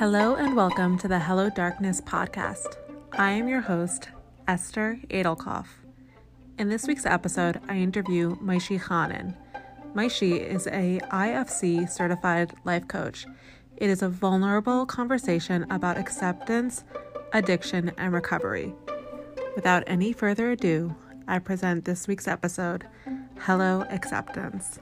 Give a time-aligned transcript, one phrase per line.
[0.00, 2.78] Hello and welcome to the Hello Darkness podcast.
[3.18, 4.08] I am your host,
[4.48, 5.66] Esther Adelkoff.
[6.58, 9.36] In this week's episode, I interview Maishi Khanin.
[9.94, 13.26] Maishi is a IFS certified life coach.
[13.76, 16.82] It is a vulnerable conversation about acceptance,
[17.34, 18.72] addiction, and recovery.
[19.54, 20.96] Without any further ado,
[21.28, 22.86] I present this week's episode,
[23.40, 24.78] Hello Acceptance.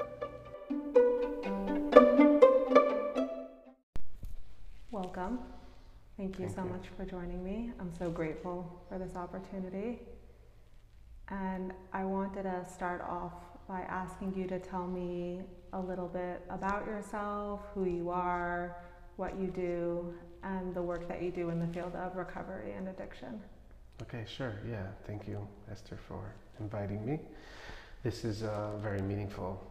[6.18, 6.70] Thank you Thank so you.
[6.70, 7.70] much for joining me.
[7.78, 10.00] I'm so grateful for this opportunity.
[11.28, 13.34] And I wanted to start off
[13.68, 15.42] by asking you to tell me
[15.74, 18.78] a little bit about yourself, who you are,
[19.14, 20.12] what you do,
[20.42, 23.40] and the work that you do in the field of recovery and addiction.
[24.02, 24.54] Okay, sure.
[24.68, 27.20] Yeah, thank you, Esther, for inviting me.
[28.02, 29.64] This is a very meaningful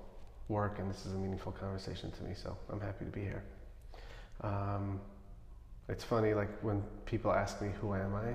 [0.47, 3.43] work and this is a meaningful conversation to me, so I'm happy to be here.
[4.41, 5.01] Um,
[5.89, 8.33] it's funny, like when people ask me, Who am I?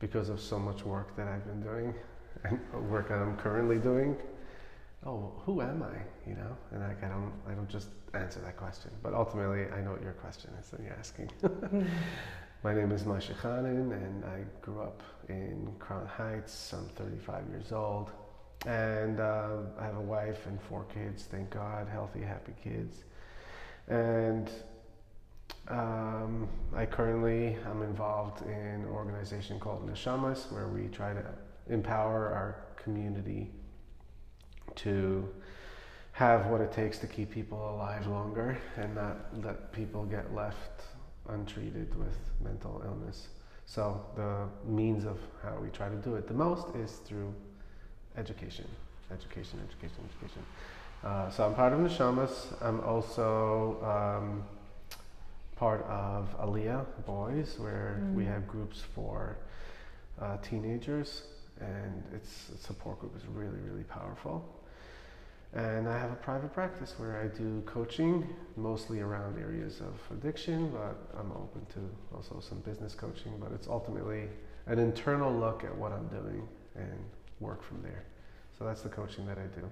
[0.00, 1.94] because of so much work that I've been doing
[2.44, 4.16] and work that I'm currently doing.
[5.06, 6.28] Oh, who am I?
[6.28, 8.90] You know, and like I don't, I don't just answer that question.
[9.02, 11.30] But ultimately, I know what your question is that you're asking.
[12.62, 16.74] My name is Moshe Khanin, and I grew up in Crown Heights.
[16.74, 18.10] I'm 35 years old,
[18.66, 21.22] and uh, I have a wife and four kids.
[21.22, 23.04] Thank God, healthy, happy kids.
[23.88, 24.50] And
[25.70, 31.24] um, I currently am involved in an organization called Neshamas, where we try to
[31.68, 33.50] empower our community
[34.76, 35.28] to
[36.12, 40.82] have what it takes to keep people alive longer and not let people get left
[41.28, 43.28] untreated with mental illness.
[43.66, 47.32] So the means of how we try to do it the most is through
[48.16, 48.66] education,
[49.12, 50.42] education, education, education.
[51.04, 52.60] Uh, so I'm part of Neshamas.
[52.60, 54.42] I'm also um,
[55.60, 58.28] part of Aliyah Boys, where we Mm.
[58.32, 59.36] have groups for
[60.18, 61.24] uh, teenagers,
[61.60, 64.42] and its support group is really, really powerful.
[65.52, 68.26] And I have a private practice where I do coaching,
[68.56, 71.80] mostly around areas of addiction, but I'm open to
[72.14, 73.32] also some business coaching.
[73.38, 74.30] But it's ultimately
[74.66, 77.04] an internal look at what I'm doing and
[77.38, 78.04] work from there.
[78.58, 79.68] So that's the coaching that I do.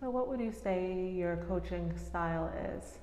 [0.00, 2.98] So, what would you say your coaching style is?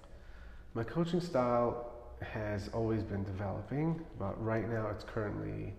[0.73, 5.73] My coaching style has always been developing, but right now it's currently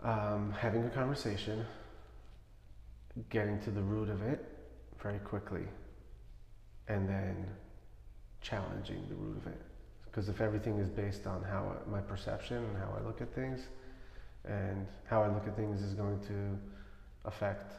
[0.00, 1.64] um, having a conversation,
[3.30, 4.44] getting to the root of it
[5.02, 5.64] very quickly,
[6.88, 7.46] and then
[8.40, 9.60] challenging the root of it.
[10.04, 13.60] Because if everything is based on how my perception and how I look at things,
[14.44, 16.58] and how I look at things is going to
[17.24, 17.74] affect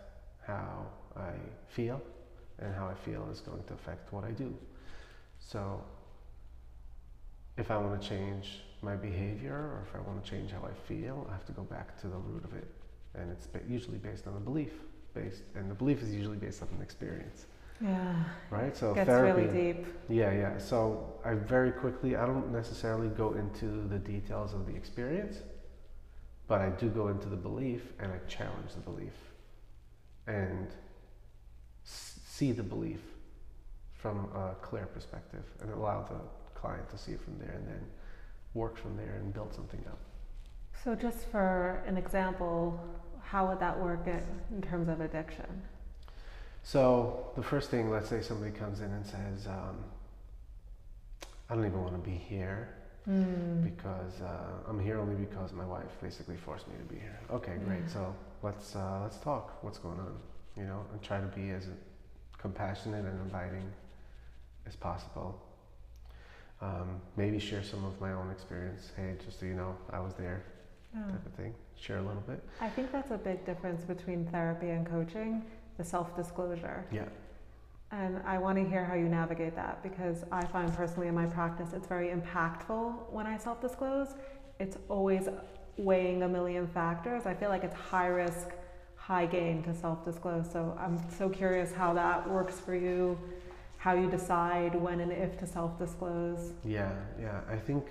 [0.48, 1.34] how I
[1.68, 2.02] feel,
[2.60, 4.56] and how I feel is going to affect what I do.
[5.40, 5.84] So
[7.58, 10.74] if I want to change my behavior or if I want to change how I
[10.88, 12.68] feel, I have to go back to the root of it.
[13.16, 14.72] And it's usually based on a belief
[15.14, 17.46] based, and the belief is usually based on an experience,
[17.80, 18.16] Yeah,
[18.50, 18.76] right?
[18.76, 19.86] So gets therapy, really deep.
[20.10, 20.58] yeah, yeah.
[20.58, 25.38] So I very quickly, I don't necessarily go into the details of the experience,
[26.48, 29.14] but I do go into the belief and I challenge the belief
[30.26, 30.68] and
[31.86, 33.02] s- see the belief
[33.94, 36.20] from a clear perspective and allow the
[36.64, 37.84] client to see it from there and then
[38.54, 40.00] work from there and build something up.
[40.84, 42.80] So, just for an example,
[43.22, 45.52] how would that work in, terms of addiction?
[46.64, 49.78] So the first thing, let's say somebody comes in and says, um,
[51.50, 52.76] I don't even want to be here.
[53.10, 53.62] Mm.
[53.62, 57.20] because uh, I'm here only because my wife basically forced me to be here.
[57.38, 57.82] Okay, great.
[57.82, 57.96] Yeah.
[57.96, 59.62] So let's uh, let's talk.
[59.62, 60.16] What's going on?
[60.56, 61.68] You know, and try to be as
[62.38, 63.70] compassionate and inviting
[64.66, 65.30] as possible.
[66.64, 68.92] Um, maybe share some of my own experience.
[68.96, 70.44] Hey, just so you know, I was there,
[70.96, 71.02] Yeah.
[71.08, 71.54] type of thing.
[71.76, 72.42] Share a little bit.
[72.62, 75.44] I think that's a big difference between therapy and coaching
[75.78, 76.86] the self disclosure.
[76.90, 77.10] Yeah.
[77.92, 81.26] And I want to hear how you navigate that because I find personally in my
[81.26, 84.16] practice it's very impactful when I self disclose.
[84.60, 85.28] It's always
[85.76, 87.26] weighing a million factors.
[87.26, 88.52] I feel like it's high risk,
[88.96, 90.50] high gain to self disclose.
[90.50, 93.20] So I'm so curious how that works for you,
[93.84, 96.54] how you decide when and if to self disclose.
[96.64, 97.42] Yeah, yeah.
[97.52, 97.84] I think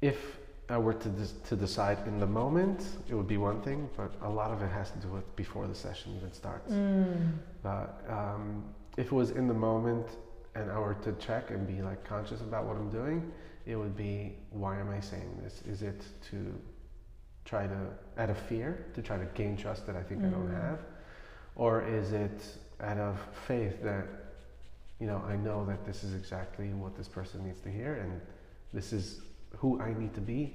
[0.00, 0.38] if
[0.70, 2.80] I were to dis- to decide in the moment,
[3.10, 5.66] it would be one thing, but a lot of it has to do with before
[5.66, 6.72] the session even starts.
[7.62, 8.64] But um,
[8.96, 10.06] if it was in the moment
[10.54, 13.30] and I were to check and be like conscious about what I'm doing,
[13.66, 15.60] it would be why am I saying this?
[15.72, 16.00] Is it
[16.30, 16.38] to
[17.44, 17.78] try to
[18.22, 20.62] out of fear to try to gain trust that I think I don't Mm.
[20.62, 20.80] have,
[21.56, 22.40] or is it
[22.80, 23.14] out of
[23.46, 24.06] faith that
[25.00, 28.20] you know I know that this is exactly what this person needs to hear and
[28.72, 29.20] This is
[29.56, 30.54] who I need to be,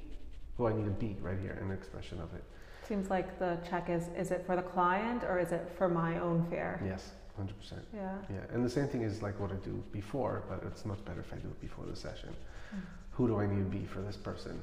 [0.57, 2.43] who I need to be right here, an expression of it.
[2.87, 6.19] Seems like the check is is it for the client or is it for my
[6.19, 6.79] own fear?
[6.85, 7.49] Yes, 100%.
[7.93, 8.15] Yeah.
[8.29, 11.21] Yeah, and the same thing is like what I do before, but it's much better
[11.21, 12.29] if I do it before the session.
[12.75, 12.79] Mm.
[13.11, 14.61] Who do I need to be for this person?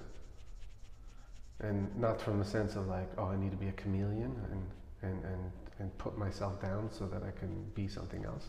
[1.61, 4.65] And not from the sense of like, oh, I need to be a chameleon and,
[5.03, 8.47] and, and, and put myself down so that I can be something else,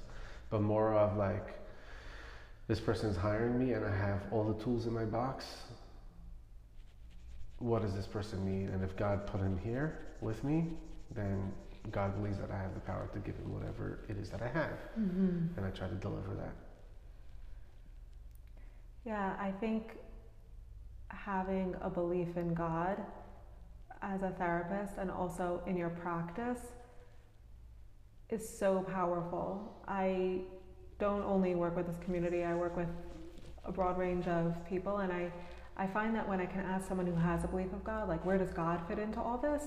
[0.52, 1.58] but more of like,
[2.68, 5.46] this person is hiring me and I have all the tools in my box.
[7.58, 8.70] What does this person need?
[8.70, 10.68] And if God put him here with me,
[11.16, 11.52] then
[11.92, 14.48] God believes that I have the power to give him whatever it is that I
[14.48, 14.78] have.
[15.00, 15.58] Mm-hmm.
[15.58, 16.54] And I try to deliver that.
[19.06, 19.98] Yeah, I think
[21.08, 22.98] having a belief in God
[24.02, 26.60] as a therapist and also in your practice
[28.32, 29.76] is so powerful.
[29.88, 30.42] I
[31.00, 32.88] don't only work with this community, I work with
[33.66, 35.32] a broad range of people, and I,
[35.78, 38.26] I find that when I can ask someone who has a belief of God, like,
[38.26, 39.64] where does God fit into all this?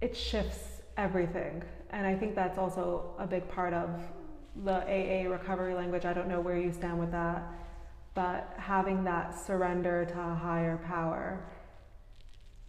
[0.00, 1.62] It shifts everything.
[1.90, 3.90] And I think that's also a big part of
[4.64, 6.04] the AA recovery language.
[6.04, 7.42] I don't know where you stand with that,
[8.14, 11.44] but having that surrender to a higher power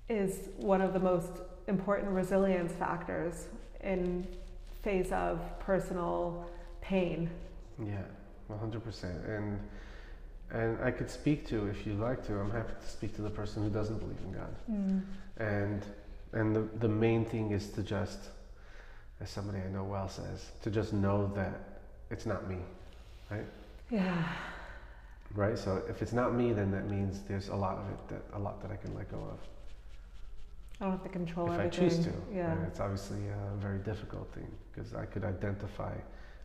[0.09, 3.47] is one of the most important resilience factors
[3.83, 4.27] in
[4.81, 6.45] face of personal
[6.81, 7.29] pain.
[7.79, 8.01] Yeah,
[8.51, 9.29] 100%.
[9.29, 9.59] And
[10.51, 13.29] and I could speak to, if you'd like to, I'm happy to speak to the
[13.29, 14.55] person who doesn't believe in God.
[14.69, 15.01] Mm.
[15.37, 15.85] And
[16.33, 18.19] and the, the main thing is to just,
[19.21, 22.57] as somebody I know well says, to just know that it's not me,
[23.29, 23.45] right?
[23.89, 24.27] Yeah.
[25.35, 25.57] Right.
[25.57, 28.39] So if it's not me, then that means there's a lot of it that a
[28.39, 29.39] lot that I can let go of.
[30.83, 31.85] I don't have to control if everything.
[31.85, 32.11] I choose to.
[32.35, 32.51] Yeah.
[32.51, 35.93] And it's obviously a very difficult thing because I could identify.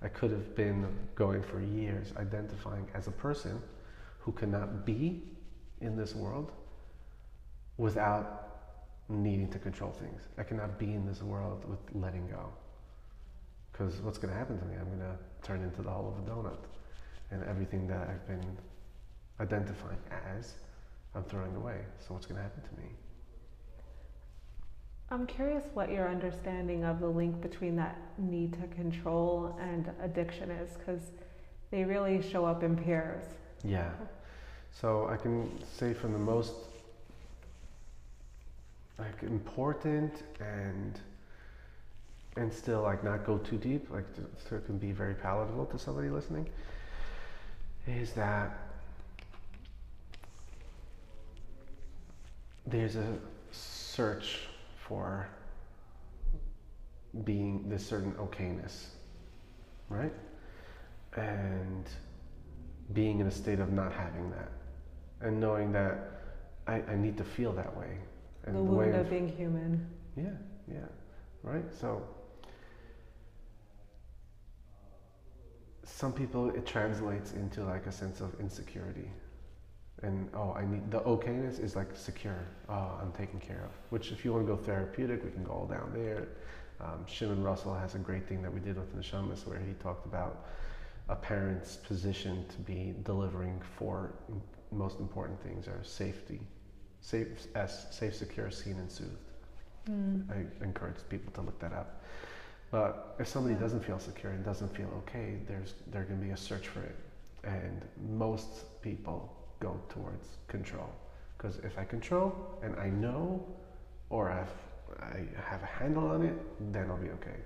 [0.00, 0.86] I could have been
[1.16, 3.60] going for years identifying as a person
[4.20, 5.24] who cannot be
[5.80, 6.52] in this world
[7.78, 8.60] without
[9.08, 10.22] needing to control things.
[10.38, 12.48] I cannot be in this world with letting go.
[13.72, 14.76] Because what's going to happen to me?
[14.80, 16.58] I'm going to turn into the hole of a donut.
[17.32, 18.56] And everything that I've been
[19.40, 19.98] identifying
[20.36, 20.54] as,
[21.16, 21.80] I'm throwing away.
[21.98, 22.88] So what's going to happen to me?
[25.10, 30.50] I'm curious what your understanding of the link between that need to control and addiction
[30.50, 31.00] is because
[31.70, 33.24] they really show up in pairs.
[33.64, 33.90] Yeah.
[34.70, 36.52] So I can say from the most
[38.98, 41.00] like important and
[42.36, 44.04] and still like not go too deep, like
[44.48, 46.48] so it can be very palatable to somebody listening,
[47.86, 48.56] is that
[52.66, 53.18] there's a
[53.50, 54.40] search
[54.88, 55.28] for
[57.24, 58.86] being this certain okayness,
[59.88, 60.12] right?
[61.16, 61.84] And
[62.92, 64.50] being in a state of not having that,
[65.20, 65.98] and knowing that
[66.66, 67.98] I, I need to feel that way.
[68.44, 69.86] And the way wound of being human.
[70.16, 70.30] yeah,
[70.70, 70.86] yeah,
[71.42, 71.64] right.
[71.80, 72.02] So
[75.84, 79.10] some people it translates into like a sense of insecurity,
[80.02, 82.46] and oh, I need the okayness is like secure.
[82.68, 83.72] Oh, I'm taken care of.
[83.90, 86.28] Which, if you want to go therapeutic, we can go all down there.
[86.80, 89.72] Um, Shimon Russell has a great thing that we did with the Neshamas where he
[89.74, 90.46] talked about
[91.08, 94.12] a parent's position to be delivering four
[94.70, 96.40] most important things are safety,
[97.00, 99.16] safe, S, safe, secure, seen, and soothed.
[99.90, 100.30] Mm.
[100.30, 102.02] I encourage people to look that up.
[102.70, 103.60] But if somebody Yeah.
[103.60, 106.96] doesn't feel secure and doesn't feel okay, there's there can be a search for it,
[107.44, 110.88] and most people go towards control.
[111.36, 113.44] Because if I control and I know,
[114.10, 114.50] or I've,
[115.02, 116.34] I have a handle on it,
[116.72, 117.36] then I'll be okay.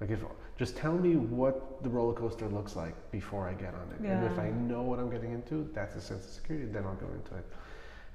[0.00, 0.20] Like if
[0.58, 4.24] just tell me what the roller coaster looks like before I get on it, and
[4.32, 6.66] if I know what I'm getting into, that's a sense of security.
[6.66, 7.46] Then I'll go into it.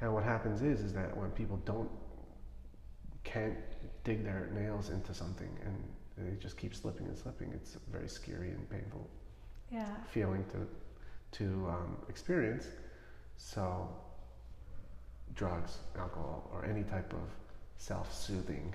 [0.02, 1.90] And what happens is, is that when people don't
[3.24, 3.56] can't
[4.04, 5.76] dig their nails into something and
[6.18, 9.08] they just keep slipping and slipping, it's a very scary and painful
[9.72, 9.86] Yeah.
[10.12, 10.68] feeling to
[11.38, 12.68] to um, experience.
[13.38, 13.90] So,
[15.36, 17.28] drugs, alcohol, or any type of
[17.78, 18.74] self-soothing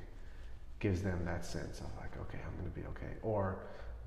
[0.79, 3.15] gives them that sense of like, okay, I'm going to be okay.
[3.23, 3.59] Or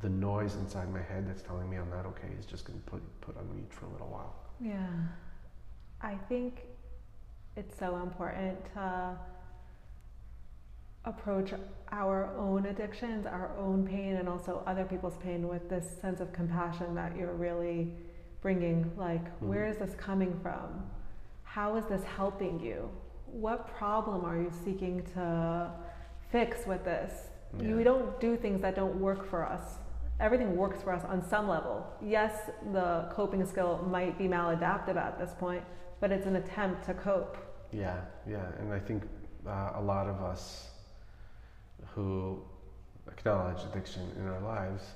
[0.02, 2.86] the noise inside my head that's telling me I'm not okay is just going to
[2.92, 4.36] put put on mute for a little while.
[4.60, 4.88] Yeah.
[6.02, 6.62] I think
[7.56, 9.18] it's so important to
[11.06, 11.52] approach
[11.92, 16.34] our own addictions, our own pain, and also other people's pain with this sense of
[16.34, 17.94] compassion that you're really
[18.44, 18.92] bringing.
[18.96, 19.48] Like, Mhm.
[19.48, 20.84] where is this coming from?
[21.44, 22.90] How is this helping you?
[23.26, 25.72] What problem are you seeking to
[26.30, 27.32] fix with this?
[27.58, 27.76] Yeah.
[27.76, 29.80] We don't do things that don't work for us
[30.20, 31.86] everything works for us on some level.
[32.02, 35.64] Yes, the coping skill might be maladaptive at this point,
[36.00, 37.38] but it's an attempt to cope.
[37.72, 39.04] Yeah, yeah, and I think
[39.48, 40.72] uh, a lot of us
[41.94, 42.42] who
[43.08, 44.94] acknowledge addiction in our lives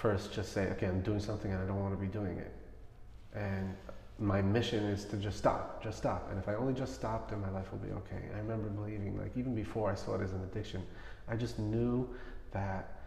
[0.00, 2.52] first just say, okay, I'm doing something and I don't want to be doing it.
[3.34, 3.74] And
[4.18, 6.28] my mission is to just stop, just stop.
[6.30, 8.22] And if I only just stop, then my life will be okay.
[8.34, 10.82] I remember believing, like, even before I saw it as an addiction,
[11.28, 12.08] I just knew
[12.52, 13.00] that,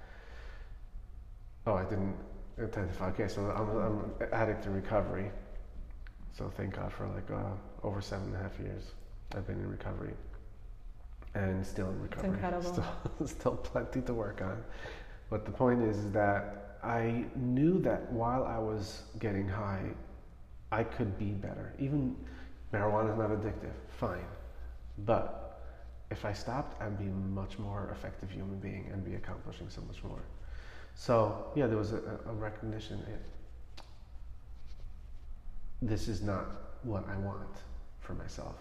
[1.68, 2.16] oh, I didn't
[2.60, 3.10] identify.
[3.10, 5.32] Okay, so I'm, I'm an addict in recovery.
[6.34, 8.92] So thank God for like uh, over seven and a half years
[9.36, 10.14] I've been in recovery
[11.36, 12.30] and still in recovery.
[12.30, 12.74] It's incredible.
[13.18, 14.64] Still, still plenty to work on.
[15.30, 19.84] But the point is, is that I knew that while I was getting high,
[20.72, 21.74] I could be better.
[21.80, 22.16] Even
[22.74, 24.26] marijuana is not addictive, fine.
[25.00, 25.42] But
[26.10, 29.82] if I stopped, I'd be a much more effective human being and be accomplishing so
[29.82, 30.22] much more.
[30.96, 33.00] So yeah, there was a, a recognition.
[33.08, 33.84] It,
[35.82, 36.46] this is not
[36.84, 37.58] what I want
[38.00, 38.56] for myself.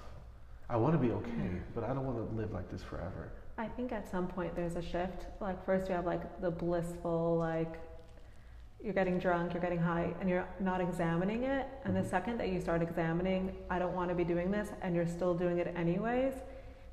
[0.68, 1.58] I want to be okay, mm-hmm.
[1.74, 3.32] but I don't want to live like this forever.
[3.58, 5.26] I think at some point there's a shift.
[5.40, 7.74] Like first you have like the blissful, like
[8.82, 11.66] you're getting drunk, you're getting high, and you're not examining it.
[11.84, 12.06] And the Mhm.
[12.10, 15.34] second that you start examining, I don't want to be doing this, and you're still
[15.34, 16.34] doing it anyways,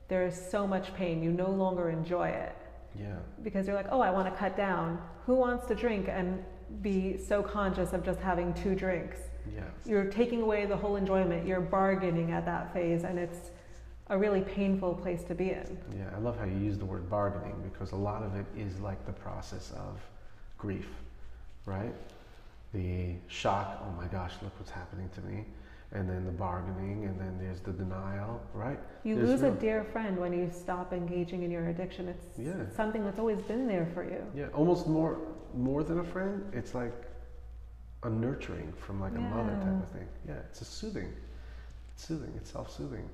[0.09, 1.21] there's so much pain.
[1.23, 2.55] You no longer enjoy it
[2.95, 5.01] Yeah, because you're like, oh, I want to cut down.
[5.25, 6.43] Who wants to drink and
[6.81, 9.19] be so conscious of just having two drinks?
[9.53, 11.47] yeah, You're taking away the whole enjoyment.
[11.47, 13.51] You're bargaining at that phase, and it's
[14.09, 15.77] a really painful place to be in.
[15.97, 16.09] yeah.
[16.15, 19.05] I love how you use the word bargaining because a lot of it is like
[19.05, 20.01] the process of
[20.57, 20.89] grief,
[21.67, 21.93] right?
[22.73, 25.45] The shock, oh my gosh, look what's happening to me.
[25.93, 28.77] And then the bargaining, and then there's the denial, right?
[29.05, 32.09] You There's lose a dear friend when you stop engaging in your addiction.
[32.09, 32.61] It's, Yeah.
[32.61, 34.21] it's something that's always been there for you.
[34.35, 35.17] Yeah, almost more
[35.53, 36.43] more than a friend.
[36.53, 36.93] It's like
[38.03, 40.07] a nurturing from like a mother type of thing.
[40.27, 41.11] Yeah, it's a soothing.
[41.93, 42.33] It's soothing.
[42.35, 43.09] It's self-soothing.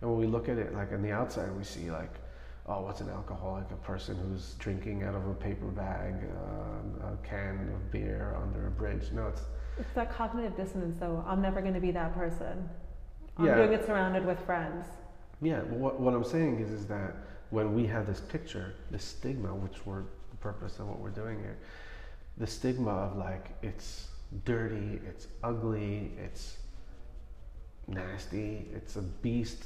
[0.00, 2.12] And when we look at it like on the outside, we see like,
[2.66, 3.64] oh, what's an alcoholic?
[3.70, 6.14] A person who's drinking out of a paper bag,
[7.02, 9.10] uh, a can of beer under a bridge.
[9.12, 9.42] No, it's
[9.78, 11.24] It's that cognitive dissonance, though.
[11.26, 12.68] I'm never going to be that person.
[13.38, 13.56] I'm Yeah.
[13.56, 14.86] doing it surrounded with friends.
[15.42, 15.62] yeah.
[15.62, 17.14] What what I'm saying is is that
[17.50, 21.38] when we have this picture, this stigma, which we're the purpose of what we're doing
[21.40, 21.56] here,
[22.36, 24.08] the stigma of like it's
[24.44, 26.58] dirty, it's ugly, it's
[27.88, 29.64] nasty, it's a beast.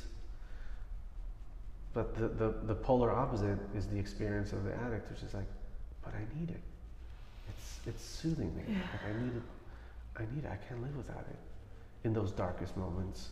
[1.94, 5.46] But the, the, the polar opposite is the experience of the addict, which is like,
[6.02, 6.60] but I need it.
[7.48, 8.62] It's it's soothing me.
[8.66, 9.42] Like I need it
[10.16, 10.50] I need it.
[10.50, 11.38] I can't live without it.
[12.04, 13.30] In those darkest moments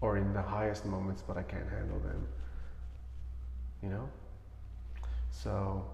[0.00, 2.26] or in the highest moments, but I can't handle them.
[3.82, 4.08] You know?
[5.30, 5.84] So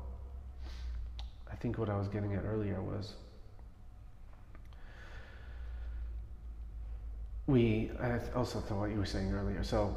[1.51, 3.15] I think what I was getting at earlier was
[7.47, 9.63] we I also thought what you were saying earlier.
[9.63, 9.95] So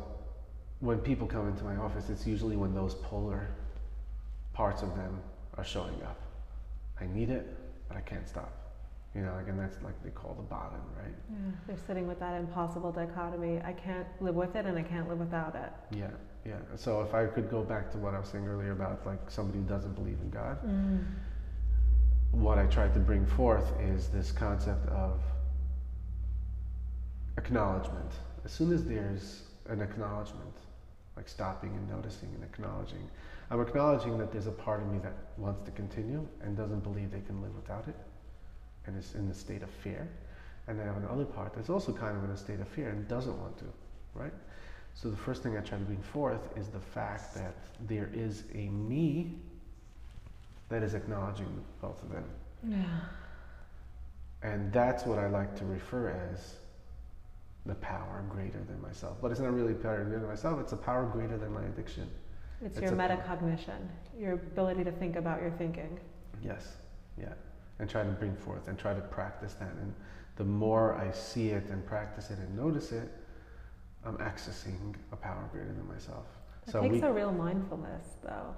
[0.80, 3.48] when people come into my office, it's usually when those polar
[4.54, 5.20] parts of them
[5.58, 6.20] are showing up.
[7.00, 7.56] I need it,
[7.88, 8.52] but I can't stop.
[9.16, 11.14] You know, like, and that's like they call the bottom, right?
[11.30, 11.52] Yeah.
[11.68, 13.62] They're sitting with that impossible dichotomy.
[13.64, 15.98] I can't live with it, and I can't live without it.
[15.98, 16.10] Yeah,
[16.46, 16.56] yeah.
[16.76, 19.60] So if I could go back to what I was saying earlier about like somebody
[19.60, 21.06] who doesn't believe in God, mm.
[22.32, 25.22] what I tried to bring forth is this concept of
[27.38, 28.12] acknowledgement.
[28.44, 30.54] As soon as there's an acknowledgement,
[31.16, 33.10] like stopping and noticing and acknowledging,
[33.50, 37.12] I'm acknowledging that there's a part of me that wants to continue and doesn't believe
[37.12, 37.96] they can live without it
[38.86, 40.08] and is in a state of fear.
[40.68, 43.08] And I have another part that's also kind of in a state of fear and
[43.08, 43.66] doesn't want to,
[44.16, 44.34] right?
[44.96, 47.56] So the first thing I try to bring forth is the fact that
[47.88, 49.36] there is a me
[50.70, 52.26] that is acknowledging both of them.
[52.68, 52.86] Yeah.
[54.42, 56.56] And that's what I like to refer as
[57.66, 59.18] the power greater than myself.
[59.22, 62.10] But it's not really power greater than myself, it's a power greater than my addiction.
[62.62, 66.00] It's It's your metacognition, your ability to think about your thinking.
[66.42, 66.76] Yes,
[67.18, 67.34] yeah.
[67.80, 69.72] And try to bring forth and try to practice that.
[69.82, 69.94] And
[70.38, 73.12] the more I see it and practice it and notice it,
[74.06, 76.26] I'm accessing a power greater than myself.
[76.68, 78.56] It So takes we, a real mindfulness, though.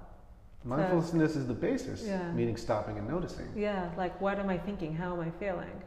[0.64, 2.30] mindfulness is the basis, Yeah.
[2.32, 3.48] meaning stopping and noticing.
[3.56, 4.94] Yeah, like what am I thinking?
[4.94, 5.82] How am I feeling?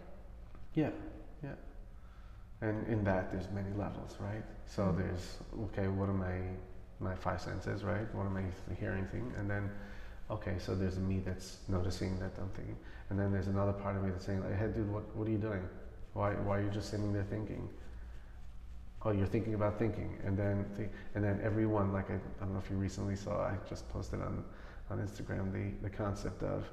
[0.74, 0.90] Yeah.
[2.62, 4.44] And in that, there's many levels, right?
[4.65, 4.98] So Mhm.
[4.98, 6.58] there's okay, what are my
[7.00, 8.08] my five senses, right?
[8.13, 9.34] What am I hearing thing?
[9.36, 9.72] And then,
[10.30, 12.77] okay, so there's me that's noticing that I'm thinking,
[13.10, 15.32] and then there's another part of me that's saying, like, hey, dude, what what are
[15.32, 15.68] you doing?
[16.13, 17.70] Why why are you just sitting there thinking?
[19.03, 22.53] Oh, you're thinking about thinking, and then thi- and then everyone, like I, I don't
[22.53, 24.44] know if you recently saw, I just posted on
[24.91, 26.72] on Instagram the the concept of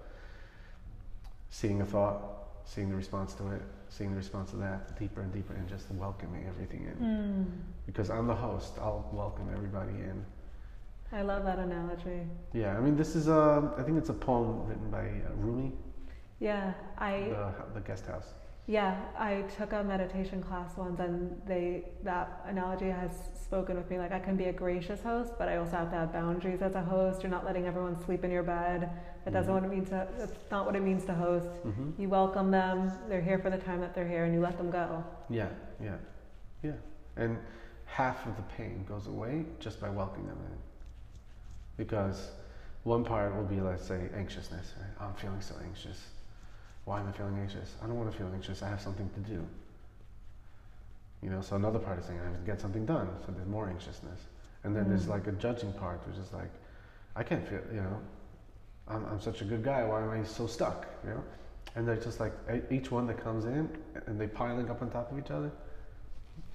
[1.50, 2.37] seeing a thought,
[2.68, 5.90] seeing the response to it, seeing the response to that, deeper and deeper, and just
[5.92, 7.04] welcoming everything in.
[7.04, 7.46] Mm.
[7.86, 10.24] Because I'm the host, I'll welcome everybody in.
[11.10, 12.26] I love that analogy.
[12.52, 15.72] Yeah, I mean, this is a, I think it's a poem written by uh, Rumi,
[16.38, 18.34] Yeah, I the, the guest house.
[18.68, 23.10] Yeah I took a meditation class once, and they that analogy has
[23.42, 23.98] spoken with me.
[23.98, 26.74] Like I can be a gracious host, but I also have to have boundaries as
[26.74, 27.22] a host.
[27.22, 28.90] You're not letting everyone sleep in your bed.
[29.24, 29.54] That doesn't Mhm.
[29.56, 30.06] what it means to.
[30.18, 31.48] That's not what it means to host.
[31.62, 32.92] hmm You welcome them.
[33.08, 35.02] They're here for the time that they're here, and you let them go.
[35.30, 35.48] Yeah,
[35.82, 35.96] yeah,
[36.62, 36.72] yeah.
[37.16, 37.38] And
[37.86, 40.58] half of the pain goes away just by welcoming them in.
[41.78, 42.32] Because
[42.84, 44.74] one part will be, let's say, anxiousness.
[44.78, 45.06] Right?
[45.06, 46.10] I'm feeling so anxious.
[46.88, 47.74] Why am I feeling anxious?
[47.82, 48.62] I don't want to feel anxious.
[48.62, 49.46] I have something to do.
[51.22, 53.08] You know, so another part is saying I have to get something done.
[53.26, 54.20] So there's more anxiousness.
[54.64, 55.10] And then there's Mm.
[55.16, 56.50] like a judging part, which is like,
[57.14, 58.00] I can't feel, you know,
[58.88, 59.84] I'm, I'm such a good guy.
[59.84, 60.86] Why am I so stuck?
[61.04, 61.24] You know?
[61.76, 63.68] And they're just like, e- each one that comes in
[64.06, 65.50] and they piling up on top of each other,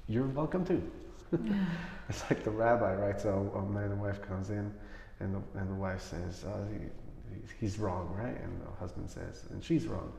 [0.08, 0.82] you're welcome too.
[2.10, 3.22] It's like the rabbi, right?
[3.22, 4.74] So a man and wife comes in,
[5.20, 8.36] and the, and the wife says, uh, he, he's wrong, right?
[8.44, 10.12] And the husband says, and she's wrong.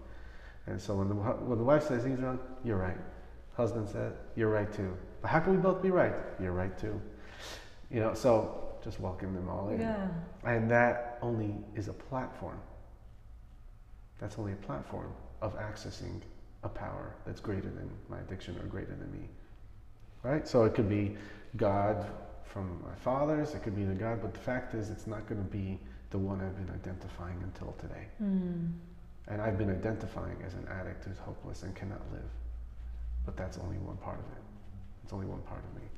[0.67, 2.97] And so when the, when the wife says he's wrong, you're right.
[3.57, 4.97] Husband said, you're right too.
[5.23, 6.15] But how can we both be right?
[6.41, 7.01] You're right too.
[7.91, 9.81] You know, so just welcome them all in.
[9.81, 10.09] Yeah.
[10.45, 12.61] And that only is a platform.
[14.19, 16.21] That's only a platform of accessing
[16.63, 19.29] a power that's greater than my addiction or greater than me.
[20.23, 20.49] Right?
[20.49, 21.17] So it could be
[21.57, 22.07] God
[22.45, 25.43] from my fathers, it could be the God, but the fact is, it's not going
[25.43, 25.81] to be
[26.11, 28.07] the one I've been identifying until today.
[28.23, 28.71] Mm.
[29.29, 32.31] And I've been identifying as an addict who's hopeless and cannot live.
[33.25, 34.43] But that's only one part of it.
[35.03, 35.89] It's only one part of me.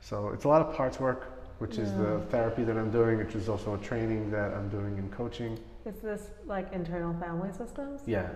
[0.00, 3.34] So it's a lot of parts work, which is the therapy that I'm doing, which
[3.34, 5.58] is also a training that I'm doing in coaching.
[5.84, 8.00] Is this like internal family systems?
[8.06, 8.28] Yeah.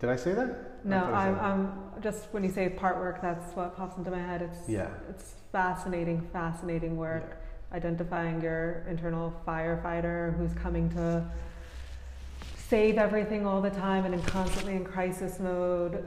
[0.00, 0.84] Did I say that?
[0.84, 1.38] No, I thought I I'm,
[1.94, 4.42] I'm just when you say part work, that's what pops into my head.
[4.42, 4.88] It's Yeah.
[5.08, 7.40] it's fascinating, fascinating work.
[7.72, 11.24] Identifying your internal firefighter who's coming to
[12.68, 16.06] save everything all the time and in constantly in crisis mode.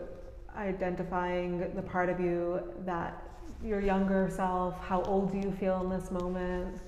[0.56, 3.24] Identifying the part of you that
[3.64, 4.80] your younger self.
[4.84, 6.80] How old do you feel in this moment?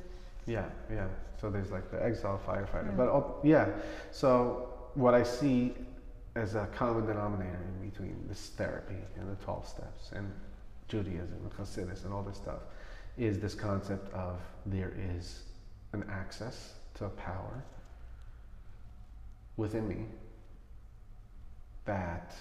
[0.45, 1.07] Yeah, yeah.
[1.39, 2.87] So there's like the exile firefighter.
[2.87, 2.97] Yeah.
[2.97, 3.69] But oh, yeah,
[4.11, 5.73] so what I see
[6.35, 10.31] as a common denominator in between this therapy and the 12 steps and
[10.87, 12.61] Judaism and Hasidus and all this stuff
[13.17, 15.43] is this concept of there is
[15.93, 17.63] an access to power
[19.59, 20.05] within me
[21.85, 22.33] that,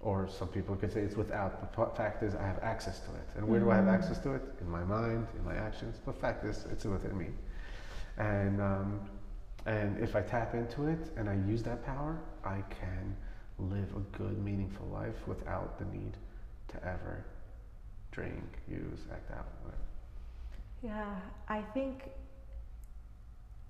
[0.00, 3.28] or some people could say it's without, The fact is I have access to it.
[3.36, 3.94] And where do I have Mhm.
[3.98, 4.42] access to it?
[4.60, 6.00] In my mind, in my actions.
[6.04, 7.28] But fact is, it's within me.
[8.18, 9.00] And um,
[9.66, 13.16] and if I tap into it and I use that power, I can
[13.58, 16.16] live a good, meaningful life without the need
[16.68, 17.24] to ever
[18.10, 19.46] drink, use, act out.
[19.62, 19.82] whatever.
[20.82, 21.14] Yeah,
[21.48, 22.10] I think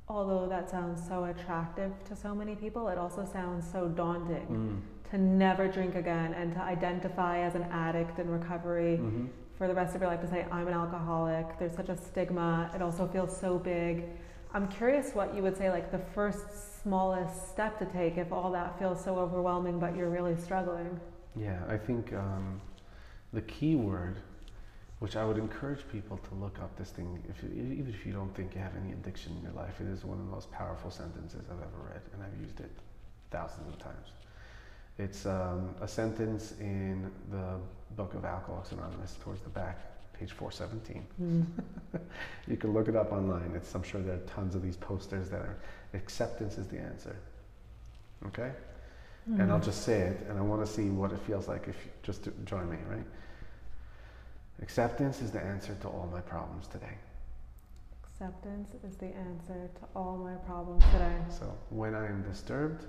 [0.09, 5.19] although that sounds so attractive to so many people, it also sounds so daunting to
[5.19, 9.27] never drink again and to identify as an addict in recovery hmm
[9.62, 11.57] for the rest of your life to say, I'm an alcoholic.
[11.57, 12.69] There's such a stigma.
[12.75, 14.05] It also feels so big.
[14.55, 18.51] I'm curious what you would say, like the first smallest step to take if all
[18.51, 20.99] that feels so overwhelming, but you're really struggling.
[21.37, 22.61] Yeah, I think um,
[23.33, 24.17] the key word,
[25.03, 28.12] which I would encourage people to look up this thing, if you, even if you
[28.12, 30.49] don't think you have any addiction in your life, it is one of the most
[30.53, 32.71] powerful sentences I've ever read, and I've used it
[33.33, 34.12] thousands of times.
[34.99, 37.59] It's um, a sentence in the
[37.97, 39.81] book of Alcoholics Anonymous, towards the back,
[40.12, 41.47] page 417.
[42.47, 43.55] You can look it up online.
[43.57, 45.59] It's, I'm sure there are tons of these posters that are
[45.95, 47.17] acceptance is the answer.
[48.29, 48.53] Okay?
[49.41, 51.75] And I'll just say it, and I want to see what it feels like if
[51.85, 53.05] you just to join me, right?
[54.62, 56.96] Acceptance is the answer to all my problems today.
[58.05, 61.16] Acceptance is the answer to all my problems today.
[61.29, 62.87] So when I am disturbed,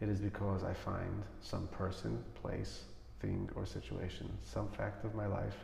[0.00, 2.86] it is because I find some person, place,
[3.20, 5.54] thing, or situation, some fact of my life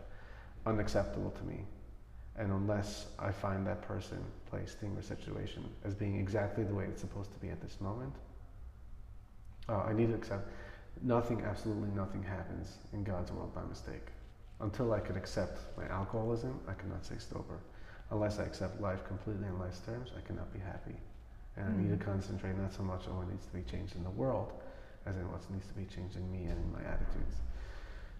[0.64, 1.64] unacceptable to me.
[2.37, 6.85] And unless I find that person, place, thing, or situation as being exactly the way
[6.85, 8.14] it's supposed to be at this moment,
[9.68, 10.49] uh, I need to accept
[11.03, 14.07] nothing, absolutely nothing happens in God's world by mistake.
[14.61, 17.59] Until I can accept my alcoholism, I cannot stay sober.
[18.11, 20.97] Unless I accept life completely in life's terms, I cannot be happy.
[21.57, 21.99] And I need Mm.
[21.99, 24.53] to concentrate not so much on what needs to be changed in the world
[25.07, 27.37] as in what needs to be changed in me and in my attitudes.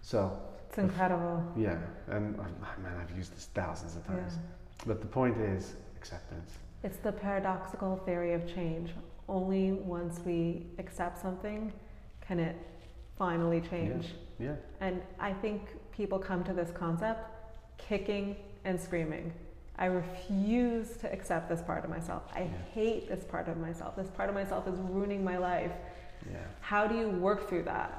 [0.01, 1.43] So, It's incredible.
[1.55, 2.43] yeah, and uh,
[2.81, 4.33] man, I've used this thousands of times.
[4.35, 4.41] Yeah.
[4.41, 4.85] times.
[4.85, 6.57] But the point is acceptance.
[6.83, 8.93] It's the paradoxical theory of change.
[9.27, 11.73] Only once we accept something
[12.21, 12.55] can it
[13.17, 14.15] finally change?
[14.39, 14.55] Yeah.
[14.79, 15.61] And I think
[15.99, 17.19] people come to this concept
[17.77, 18.33] kicking
[18.63, 19.33] and screaming.
[19.77, 22.23] I refuse to accept this part of myself.
[22.33, 22.47] I Yeah.
[22.73, 23.97] hate this part of myself.
[23.97, 25.73] This part of myself is ruining my life.
[26.31, 26.37] Yeah.
[26.61, 27.91] How do you work through that?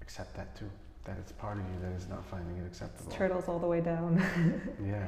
[0.00, 0.68] Accept that too.
[1.04, 3.06] That it's part of you that is not finding it acceptable.
[3.08, 4.18] It's turtles all the way down.
[4.84, 5.06] Yeah.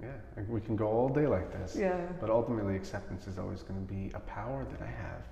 [0.00, 0.42] Yeah.
[0.48, 1.76] We can go all day like this.
[1.76, 2.00] yeah.
[2.18, 5.22] But ultimately, acceptance is always going to be a power that I have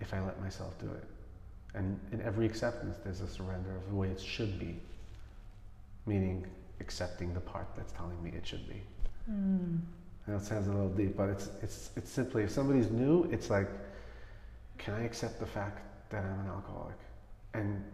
[0.00, 1.04] if I let myself do it.
[1.74, 4.80] And in every acceptance, there's a surrender of the way it should be,
[6.06, 6.46] meaning
[6.80, 8.82] accepting the part that's telling me it should be.
[9.30, 9.80] Mm.
[10.26, 13.24] I know it sounds a little deep, but it's, it's, it's simply if somebody's new,
[13.30, 13.68] it's like,
[14.78, 16.96] can I accept the fact that I'm an alcoholic?
[17.52, 17.84] And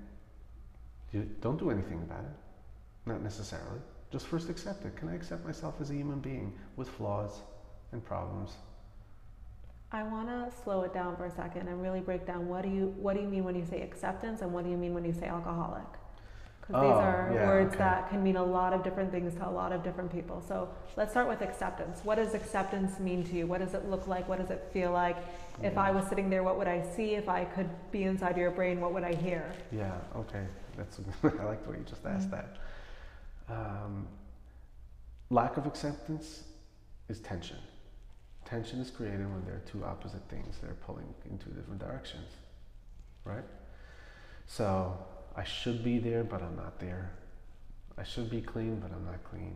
[1.12, 2.36] you don't do anything about it,
[3.06, 3.80] not necessarily.
[4.12, 4.96] Just first accept it.
[4.96, 7.40] Can I accept myself as a human being with flaws
[7.92, 8.52] and problems?
[9.92, 12.68] I want to slow it down for a second and really break down what do
[12.68, 15.04] you what do you mean when you say acceptance and what do you mean when
[15.04, 15.82] you say alcoholic?
[16.60, 17.78] Because Oh, these are yeah, words okay.
[17.78, 20.40] that can mean a lot of different things to a lot of different people.
[20.46, 22.00] So let's start with acceptance.
[22.04, 23.46] What does acceptance mean to you?
[23.48, 24.28] What does it look like?
[24.28, 25.16] What does it feel like?
[25.62, 27.16] If I was sitting there, what would I see?
[27.16, 29.52] If I could be inside your brain, what would I hear?
[29.72, 30.46] Yeah, okay.
[30.76, 32.30] That's I like the way you just asked Mm.
[32.30, 32.56] that.
[33.48, 34.06] Um,
[35.30, 36.44] lack of acceptance
[37.08, 37.58] is tension.
[38.50, 41.78] Tension is created when there are two opposite things that are pulling in two different
[41.78, 42.26] directions,
[43.24, 43.44] right?
[44.48, 44.98] So
[45.36, 47.12] I should be there, but I'm not there.
[47.96, 49.54] I should be clean, but I'm not clean.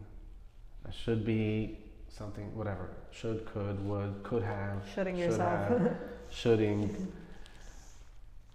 [0.87, 1.76] I should be
[2.09, 2.90] something, whatever.
[3.11, 5.68] Should, could, would, could have, Shutting should yourself.
[5.70, 5.96] have,
[6.30, 7.12] shoulding,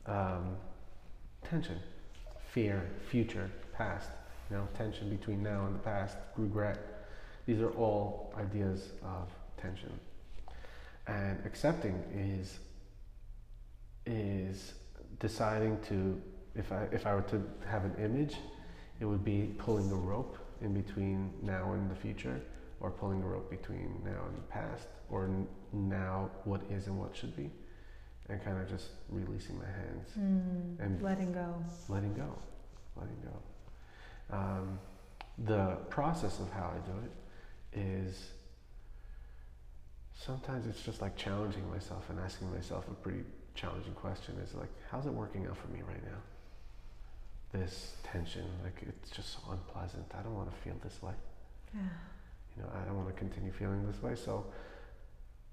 [0.05, 0.55] um,
[1.43, 1.79] tension,
[2.53, 4.09] fear, future, past,
[4.49, 6.79] you know, tension between now and the past, regret.
[7.45, 9.99] These are all ideas of tension.
[11.09, 12.59] And accepting is
[14.05, 14.73] is
[15.19, 16.21] deciding to
[16.55, 18.35] if I if I were to have an image,
[18.99, 22.39] it would be pulling a rope in between now and the future,
[22.79, 25.29] or pulling a rope between now and the past, or
[25.73, 27.49] now what is and what should be,
[28.29, 31.49] and kind of just releasing my hands Mm, and letting go.
[31.87, 32.29] letting go,
[32.95, 34.35] letting go.
[34.37, 34.79] Um,
[35.51, 38.31] the process of how I do it is
[40.25, 43.23] sometimes it's just like challenging myself and asking myself a pretty
[43.55, 47.59] challenging question is like, how's it working out for me right now?
[47.59, 50.05] This tension, like it's just so unpleasant.
[50.17, 51.13] I don't want to feel this way.
[51.73, 51.81] Yeah.
[52.55, 54.15] You know, I don't want to continue feeling this way.
[54.15, 54.45] So,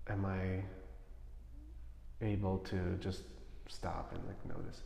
[0.09, 0.63] am I
[2.25, 3.23] able to just
[3.69, 4.83] stop and like notice?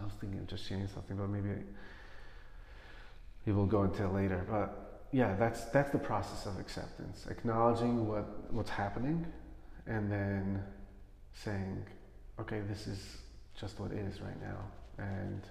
[0.00, 1.48] I was thinking of just sharing something, but maybe
[3.44, 4.46] we will go into it later.
[4.48, 9.26] But yeah, that's that's the process of acceptance, acknowledging what what's happening,
[9.86, 10.62] and then
[11.32, 11.84] saying,
[12.40, 13.18] okay, this is
[13.54, 14.58] just what is right now.
[14.98, 15.42] And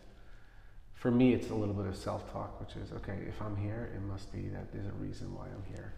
[0.94, 3.20] for me, it's a little bit of self-talk, which is okay.
[3.28, 5.94] If I'm here, it must be that there's a reason why I'm here,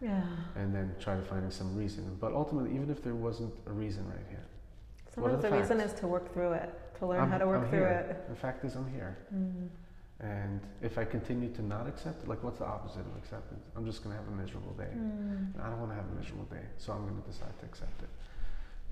[0.00, 0.22] Yeah.
[0.56, 2.16] and then try to find some reason.
[2.20, 4.44] But ultimately, even if there wasn't a reason right here,
[5.14, 7.62] Sometimes the the reason is to work through it, to learn I'm- how to work
[7.64, 8.06] I'm through here.
[8.10, 8.28] it.
[8.28, 9.16] the fact is, I'm here.
[9.34, 9.68] Mm.
[10.22, 13.64] And if I continue to not accept it, like what's the opposite of acceptance?
[13.74, 14.92] I'm just going to have a miserable day.
[14.92, 15.54] Mm.
[15.54, 17.64] And I don't want to have a miserable day, so I'm going to decide to
[17.64, 18.08] accept it.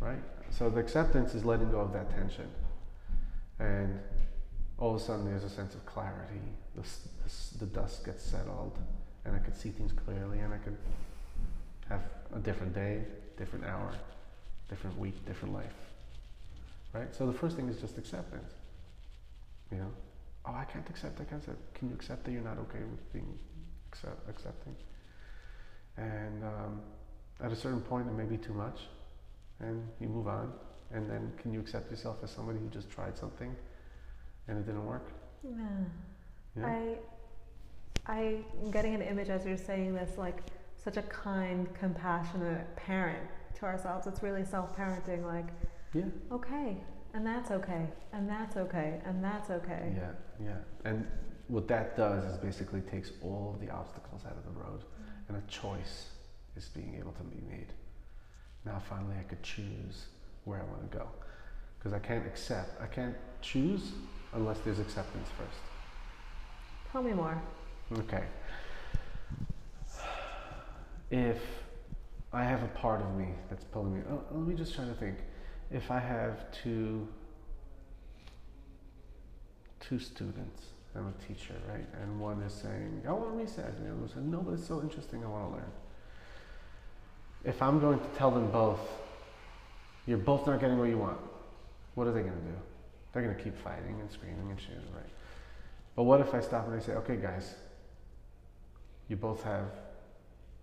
[0.01, 0.23] Right?
[0.51, 2.49] So the acceptance is letting go of that tension.
[3.59, 4.01] And
[4.79, 6.41] all of a sudden there's a sense of clarity.
[6.77, 8.79] The, the, the dust gets settled,
[9.27, 10.77] and I could see things clearly, and I could
[11.91, 12.03] have
[12.35, 13.03] a different day,
[13.37, 13.93] different hour,
[14.71, 15.75] different week, different life.
[16.95, 17.15] Right?
[17.15, 18.55] So the first thing is just acceptance.
[19.71, 19.91] You know?
[20.49, 21.75] Oh, I can't accept, I can't accept.
[21.75, 23.39] Can you accept that you're not okay with being
[23.93, 24.75] accept, accepting?
[25.97, 26.81] And um,
[27.43, 28.81] at a certain point, it may be too much,
[29.61, 30.53] and you move on.
[30.91, 33.55] And then, can you accept yourself as somebody who just tried something
[34.47, 35.11] and it didn't work?
[35.45, 35.53] Yeah.
[36.57, 36.67] Know?
[38.07, 40.39] I, I'm getting an image as you're saying this, like
[40.83, 43.23] such a kind, compassionate parent
[43.57, 44.07] to ourselves.
[44.07, 45.27] It's really self-parenting.
[45.27, 45.49] Like,
[45.93, 46.79] yeah, okay,
[47.19, 49.93] and that's okay, and that's okay, and that's okay.
[49.97, 50.53] yeah, yeah.
[50.85, 51.05] And
[51.49, 54.85] what that does is basically takes all the obstacles out of the road,
[55.27, 56.11] and a choice
[56.57, 57.73] is being able to be made.
[58.65, 60.07] Now, finally, I could choose
[60.45, 61.09] where I want to go,
[61.77, 63.91] because I can't accept, I can't choose
[64.33, 65.59] unless there's acceptance first.
[66.93, 67.43] Tell me more.
[67.99, 68.23] Okay.
[71.11, 71.43] If
[72.33, 74.95] I have a part of me that's pulling me, oh, let me just try to
[74.95, 75.17] think.
[75.71, 77.07] If I have two
[79.81, 80.63] two students,
[80.95, 81.87] I'm a teacher, right?
[82.03, 84.55] And one is saying, I want to recess, and the other one says, No, but
[84.55, 85.73] it's so interesting, I want to learn.
[87.45, 88.81] If I'm going to tell them both,
[90.07, 91.19] You're both not getting what you want.
[91.95, 92.57] What are they going to do?
[93.13, 95.11] They're going to keep fighting and screaming and shooting, right?
[95.97, 97.55] But what if I stop and I say, okay, guys,
[99.09, 99.67] you both have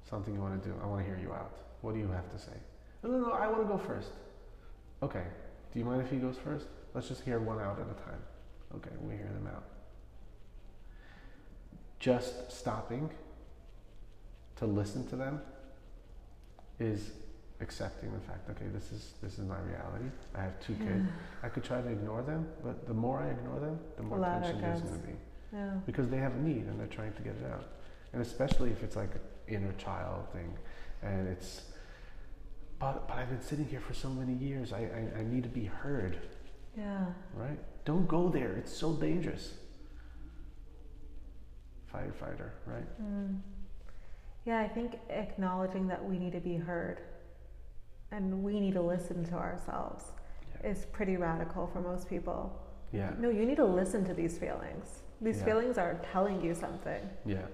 [0.10, 0.76] something you want to do.
[0.82, 1.52] I want to hear you out.
[1.82, 2.58] What do you have to say?
[3.04, 4.12] No, no, no, I want to go first.
[5.04, 5.24] Okay.
[5.74, 6.68] Do you mind if he goes first?
[6.94, 8.22] Let's just hear one out at a time.
[8.76, 9.64] Okay, we hear them out.
[12.00, 13.10] Just stopping
[14.58, 15.42] to listen to them
[16.80, 17.12] is
[17.62, 20.06] accepting the fact, okay, this is this is my reality.
[20.36, 21.08] I have two kids.
[21.44, 24.62] I could try to ignore them, but the more I ignore them, the more tension
[24.62, 25.14] there's going to be
[25.54, 25.72] Yeah.
[25.86, 27.64] because they have a need and they're trying to get it out.
[28.14, 29.22] And especially if it's like an
[29.56, 30.54] inner child thing,
[31.02, 31.62] and it's,
[32.86, 34.72] but but I've been sitting here for so many years.
[34.72, 36.18] I I, I need to be heard,
[36.78, 37.06] Yeah.
[37.34, 37.60] right?
[37.84, 38.52] Don't go there.
[38.62, 39.46] It's so dangerous.
[41.92, 42.88] Firefighter, right?
[43.02, 43.40] Mm.
[44.46, 46.98] Yeah, I think acknowledging that we need to be heard
[48.12, 50.04] and we need to listen to ourselves
[50.64, 50.70] Yeah.
[50.72, 52.40] is pretty radical for most people.
[52.92, 53.12] Yeah.
[53.18, 55.02] No, you need to listen to these feelings.
[55.22, 55.46] These Yeah.
[55.50, 57.02] feelings are telling you something.
[57.26, 57.48] Yeah.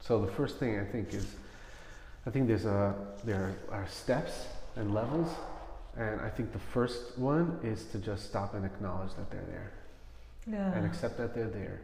[0.00, 1.26] So the first thing I think is,
[2.26, 2.80] I think there's a
[3.24, 4.34] there are steps
[4.76, 5.28] and levels,
[5.96, 9.72] and I think the first one is to just stop and acknowledge that they're there.
[10.46, 10.74] Yeah.
[10.74, 11.80] and accept that they're there.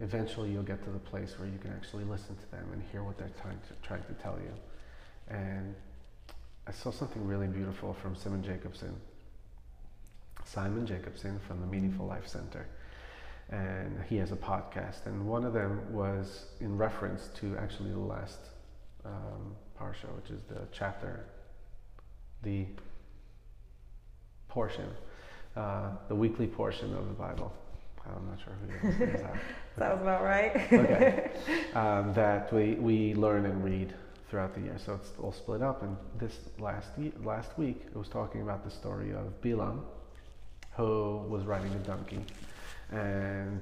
[0.00, 3.02] Eventually, you'll get to the place where you can actually listen to them and hear
[3.02, 4.52] what they're trying to, trying to tell you.
[5.34, 5.74] And
[6.68, 8.94] I saw something really beautiful from Simon Jacobson.
[10.44, 12.66] Simon Jacobson from the Meaningful Life Center.
[13.50, 15.06] And he has a podcast.
[15.06, 18.38] And one of them was in reference to actually the last
[19.04, 21.24] um, parsha, which is the chapter,
[22.42, 22.66] the
[24.48, 24.88] portion,
[25.56, 27.52] uh, the weekly portion of the Bible.
[28.06, 29.20] I'm not sure who it is.
[29.78, 30.56] Sounds about right.
[30.72, 31.30] okay.
[31.74, 33.94] Um, that we, we learn and read
[34.28, 34.76] throughout the year.
[34.84, 35.82] So it's all split up.
[35.82, 39.80] And this last ye- last week, it was talking about the story of Bilam,
[40.76, 42.20] who was riding a donkey,
[42.90, 43.60] and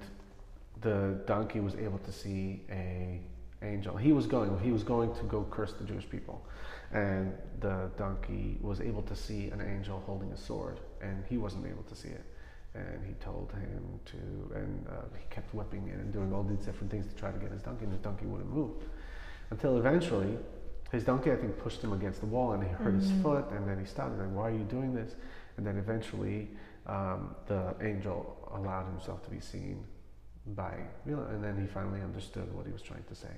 [0.81, 3.21] the donkey was able to see a
[3.63, 3.97] angel.
[3.97, 4.59] He was going.
[4.61, 6.45] He was going to go curse the Jewish people,
[6.93, 11.67] and the donkey was able to see an angel holding a sword, and he wasn't
[11.67, 12.25] able to see it
[12.75, 16.59] and he told him to, and uh, he kept whipping it and doing all these
[16.59, 18.75] different things to try to get his donkey, and his donkey wouldn't move.
[19.49, 20.37] Until eventually,
[20.93, 23.23] his donkey, I think, pushed him against the wall, and he hurt his Mhm.
[23.23, 25.15] foot, and then he stopped, and like, why are you doing this?
[25.57, 26.51] And then eventually,
[26.87, 29.83] um, the angel allowed himself to be seen
[30.49, 33.33] by Mila, and then he finally understood what he was trying to say.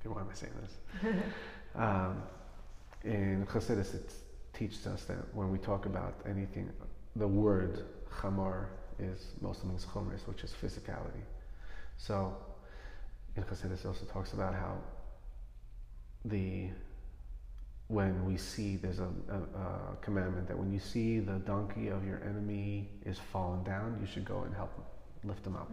[0.00, 0.76] Okay, why am I saying this?
[1.74, 2.22] um,
[3.04, 4.12] in Chassidus, it
[4.52, 6.70] teaches us that when we talk about anything,
[7.16, 7.84] the word
[8.20, 8.66] chamor
[8.98, 11.22] is also means chomris, which is physicality.
[11.96, 12.36] So
[13.36, 14.76] in Chassidus, it also talks about how
[16.24, 16.68] the
[17.88, 22.06] when we see there's a, a, a commandment that when you see the donkey of
[22.06, 25.70] your enemy is fallen down, you should go and help him, lift him up.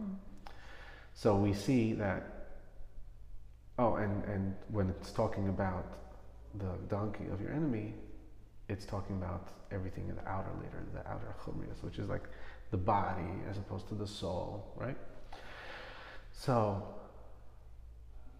[1.14, 2.39] So we see that.
[3.80, 5.86] Oh, and and when it's talking about
[6.58, 7.94] the donkey of your enemy,
[8.68, 12.24] it's talking about everything in the outer later, the outer chumrias, which is like
[12.70, 14.98] the body as opposed to the soul, right?
[16.32, 16.82] So,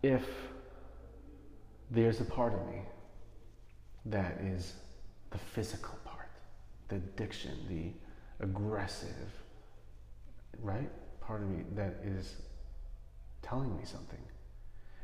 [0.03, 0.27] if
[1.91, 2.83] there's a part of me
[4.05, 4.75] that is
[5.31, 6.29] the physical part,
[6.89, 9.31] the addiction, the aggressive,
[10.61, 10.91] right?
[11.23, 12.35] Part of me that is
[13.41, 14.21] telling me something.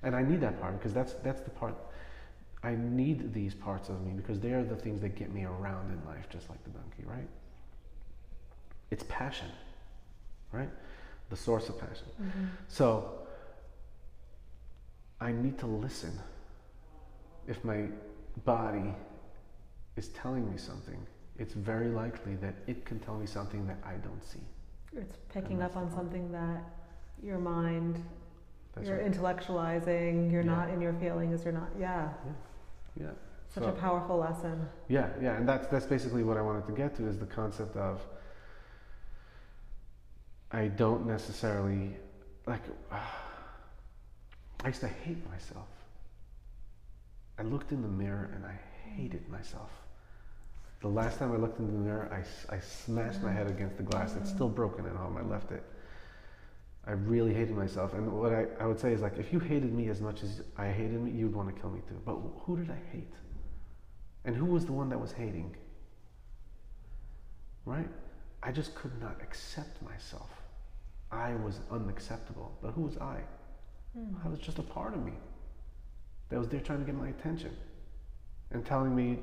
[0.02, 1.74] And I need that part because that's that's the part
[2.62, 5.90] I need these parts of me because they are the things that get me around
[5.92, 7.28] in life, just like the donkey, right?
[8.90, 9.50] It's passion,
[10.52, 10.70] right?
[11.30, 12.08] The source of passion.
[12.20, 12.48] Mhm.
[12.68, 13.26] So
[15.20, 16.12] I need to listen.
[17.46, 17.88] If my
[18.44, 18.94] body
[19.96, 21.06] is telling me something,
[21.38, 24.42] it's very likely that it can tell me something that I don't see.
[24.92, 26.62] It's picking up on something that
[27.22, 28.02] your mind,
[28.76, 29.10] That's you're right.
[29.10, 30.54] intellectualizing, you're Yeah.
[30.54, 32.12] not in your feelings, you're not, yeah.
[32.94, 33.10] Yeah.
[33.48, 34.68] Such So- a powerful lesson.
[34.88, 37.76] Yeah, yeah, and that's that's basically what I wanted to get to is the concept
[37.76, 38.06] of
[40.52, 41.96] I don't necessarily
[42.46, 42.62] like
[42.92, 45.68] I used to hate myself.
[47.38, 48.58] I looked in the mirror and I
[48.90, 49.70] hated myself.
[50.80, 53.36] The last time I looked in the mirror, I, I smashed my mm.
[53.36, 54.16] head against the glass.
[54.16, 55.16] It's still broken at home.
[55.16, 55.62] I left it.
[56.86, 57.94] I really hated myself.
[57.94, 60.42] And what I, I would say is like, if you hated me as much as
[60.56, 62.00] I hated me, you'd want to kill me too.
[62.04, 63.12] But who did I hate?
[64.24, 65.56] And who was the one that was hating?
[67.64, 67.88] Right?
[68.42, 70.30] I just could not accept myself.
[71.10, 72.56] I was unacceptable.
[72.62, 73.20] But who was I?
[73.96, 74.14] Hmm.
[74.24, 75.12] I was just a part of me
[76.28, 77.56] that was there trying to get my attention
[78.52, 79.18] and telling me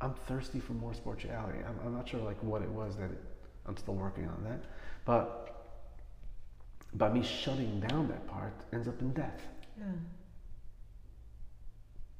[0.00, 1.58] I'm thirsty for more spirituality.
[1.66, 3.22] I'm, I'm not sure like what it was that it,
[3.66, 4.64] I'm still working on that,
[5.04, 5.55] but
[6.98, 9.42] by me shutting down that part ends up in death.
[9.78, 9.84] Yeah.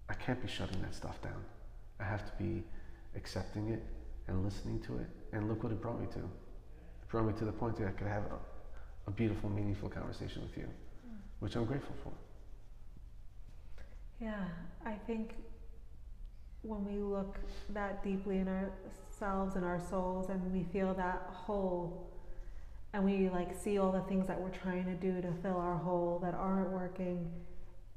[0.08, 1.42] I can't be shutting that stuff down.
[1.98, 2.62] I have to be
[3.16, 3.82] accepting it
[4.28, 5.08] and listening to it.
[5.32, 6.18] And look what it brought me to.
[6.18, 10.42] It brought me to the point that I could have a, a beautiful, meaningful conversation
[10.42, 11.16] with you, hmm.
[11.40, 12.12] which I'm grateful for.
[14.20, 14.44] Yeah,
[14.84, 15.34] I think
[16.62, 17.38] when we look
[17.70, 22.10] that deeply in ourselves and our souls and we feel that hole
[22.96, 25.76] and we like see all the things that we're trying to do to fill our
[25.76, 27.30] hole that aren't working,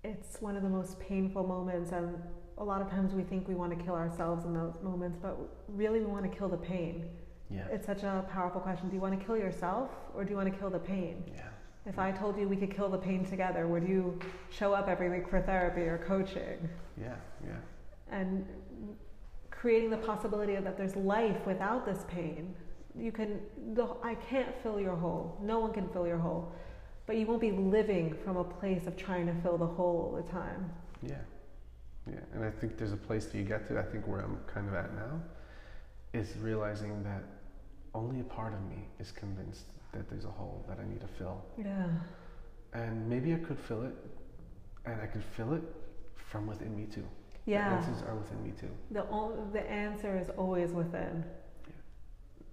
[0.04, 2.22] it's one of the most painful moments and
[2.58, 5.38] a lot of times we think we want to kill ourselves in those moments, but
[5.70, 7.06] really we want to kill the pain.
[7.50, 7.66] Yeah.
[7.72, 8.90] It's such a powerful question.
[8.90, 11.24] Do you want to kill yourself or do you want to kill the pain?
[11.34, 11.44] Yeah.
[11.86, 15.10] If I told you we could kill the pain together, would you show up every
[15.10, 16.68] week for therapy or coaching?
[17.02, 17.16] Yeah.
[17.48, 17.56] Yeah.
[18.12, 18.46] And
[19.50, 22.54] creating the possibility of that there's life without this pain.
[23.00, 23.40] You can,
[23.74, 25.38] the, I can't fill your hole.
[25.42, 26.52] No one can fill your hole.
[27.06, 30.22] But you won't be living from a place of trying to fill the hole all
[30.22, 30.70] the time.
[31.02, 31.16] Yeah.
[32.12, 32.20] Yeah.
[32.34, 34.68] And I think there's a place that you get to, I think where I'm kind
[34.68, 35.22] of at now,
[36.14, 37.24] is realizing that
[37.94, 41.08] only a part of me is convinced that there's a hole that I need to
[41.08, 41.44] fill.
[41.58, 41.88] Yeah.
[42.74, 43.96] And maybe I could fill it,
[44.86, 45.64] and I could fill it
[46.16, 47.06] from within me too.
[47.46, 47.70] Yeah.
[47.70, 48.70] The answers are within me too.
[48.92, 49.04] The,
[49.52, 51.24] the answer is always within.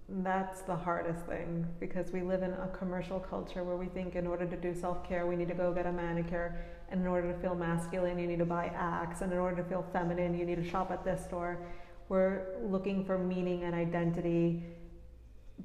[0.09, 4.25] That's the hardest thing because we live in a commercial culture where we think in
[4.25, 6.57] order to do self care, we need to go get a manicure.
[6.89, 9.19] And in order to feel masculine, you need to buy Axe.
[9.19, 11.59] And in order to feel feminine, you need to shop at this store.
[12.07, 14.63] We're looking for meaning and identity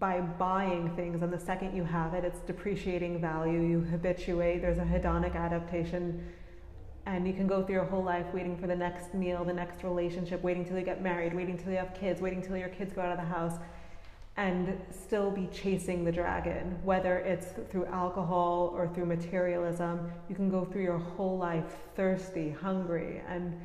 [0.00, 1.22] by buying things.
[1.22, 3.61] And the second you have it, it's depreciating value.
[3.61, 6.33] You habituate, there's a hedonic adaptation
[7.07, 9.83] and you can go through your whole life waiting for the next meal, the next
[9.83, 12.92] relationship, waiting till you get married, waiting till you have kids, waiting till your kids
[12.92, 13.59] go out of the house,
[14.37, 16.79] and still be chasing the dragon.
[16.83, 22.51] Whether it's through alcohol or through materialism, you can go through your whole life thirsty,
[22.51, 23.61] hungry, and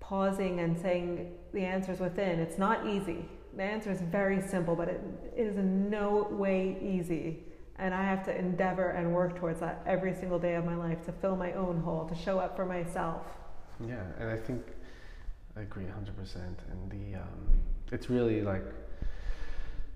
[0.00, 2.40] pausing and saying the answer is within.
[2.40, 3.24] It's not easy.
[3.56, 5.00] The answer is very simple, but it,
[5.36, 7.44] it is in no way easy.
[7.78, 11.04] And I have to endeavor and work towards that every single day of my life
[11.06, 13.22] to fill my own hole, to show up for myself.
[13.80, 14.62] Yeah, and I think
[15.56, 16.34] I agree 100%.
[16.36, 17.60] And the um,
[17.92, 18.64] it's really like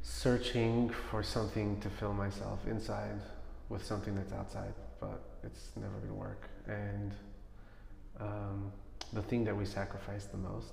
[0.09, 3.21] searching for something to fill myself inside
[3.69, 6.49] with something that's outside, but it's never going to work.
[6.67, 7.13] And
[8.19, 8.73] um,
[9.13, 10.73] the thing that we sacrifice the most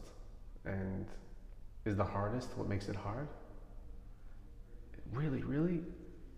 [0.63, 1.05] and
[1.83, 3.27] is the hardest, what makes it hard,
[5.11, 5.81] really, really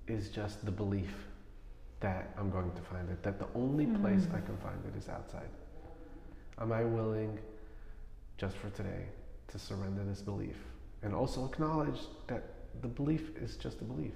[0.07, 1.13] is just the belief
[1.99, 4.35] that I'm going to find it, that the only place Mm.
[4.35, 5.49] I can find it is outside.
[6.59, 7.37] Am I willing,
[8.37, 9.05] just for today,
[9.49, 10.57] to surrender this belief
[11.03, 14.13] and also acknowledge that the belief is just a belief?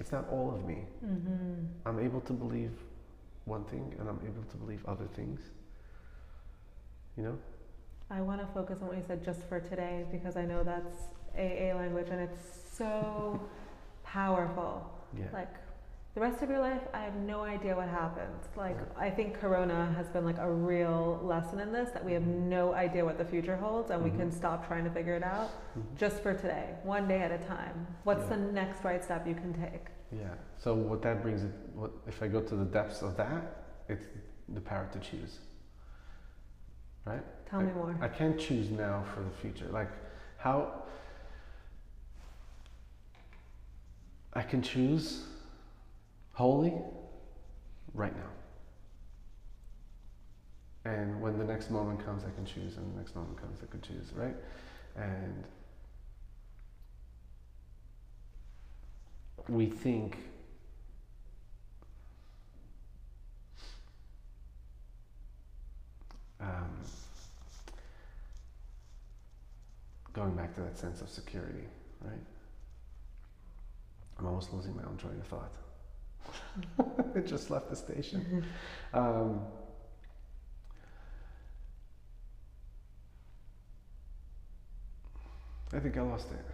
[0.00, 0.78] It's not all of me.
[1.04, 1.66] Mm-hmm.
[1.86, 2.72] I'm able to believe
[3.44, 5.40] one thing and I'm able to believe other things.
[7.16, 7.38] You know?
[8.10, 10.94] I want to focus on what you said just for today because I know that's
[11.36, 12.40] AA language and it's
[12.76, 13.40] so
[14.04, 14.90] powerful.
[15.16, 15.26] Yeah.
[15.32, 15.54] Like
[16.14, 18.44] the rest of your life, I have no idea what happens.
[18.56, 22.24] Like I think Corona has been like a real lesson in this that we have
[22.26, 24.18] no idea what the future holds and we Mhm.
[24.18, 25.96] can stop trying to figure it out Mhm.
[25.96, 27.86] just for today, one day at a time.
[28.04, 28.36] What's Yeah.
[28.36, 29.88] the next right step you can take?
[30.12, 30.34] Yeah.
[30.56, 33.42] So what that brings it, what if I go to the depths of that,
[33.88, 34.06] it's
[34.48, 35.40] the power to choose.
[37.04, 37.24] Right?
[37.46, 37.96] Tell me more.
[38.00, 39.66] I can't choose now for the future.
[39.66, 39.90] Like
[40.36, 40.84] how
[44.32, 45.26] I can choose
[46.34, 46.74] wholly
[47.94, 48.30] right now.
[50.84, 53.66] And when the next moment comes, I can choose, and the next moment comes, I
[53.70, 54.36] can choose, right?
[54.96, 55.44] And
[59.48, 60.18] we think
[66.40, 66.80] um,
[70.12, 71.64] going back to that sense of security,
[72.02, 72.12] right?
[74.18, 75.52] I'm almost losing my own train of thought.
[77.14, 78.44] it just left the station.
[78.92, 79.40] Um,
[85.72, 86.44] I think I lost it.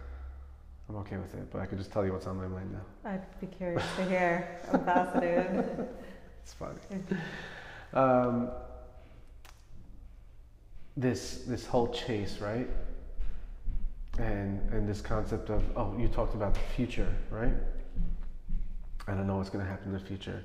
[0.89, 3.09] I'm okay with it, but I could just tell you what's on my mind now.
[3.09, 4.59] I'd be curious to hear.
[4.71, 5.87] I'm fascinated.
[6.43, 6.79] It's funny.
[7.93, 8.49] Um,
[10.97, 12.67] this this whole chase, right?
[14.17, 17.53] And and this concept of oh, you talked about the future, right?
[19.07, 20.43] I don't know what's going to happen in the future.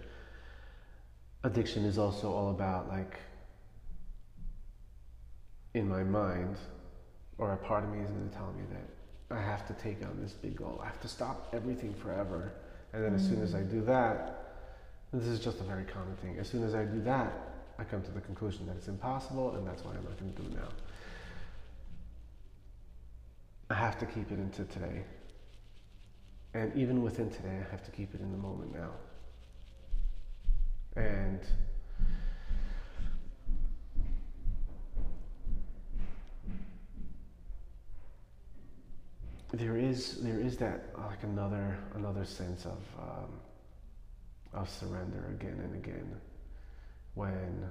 [1.45, 3.19] Addiction is also all about like
[5.75, 6.57] in my mind
[7.39, 10.03] or a part of me is going to tell me that I have to take
[10.03, 10.81] on this big goal.
[10.83, 12.53] I have to stop everything forever.
[12.93, 14.47] And then as soon as I do that,
[15.13, 16.39] this is just a very common thing.
[16.39, 17.33] As soon as I do that,
[17.79, 20.43] I come to the conclusion that it's impossible, and that's why I'm not going to
[20.43, 20.69] do it now.
[23.69, 25.03] I have to keep it into today.
[26.57, 28.93] And even within today, I have to keep it in the moment now.
[30.97, 31.41] And
[39.53, 43.39] there is there is that like another another sense of um,
[44.55, 46.17] of surrender again and again
[47.17, 47.69] when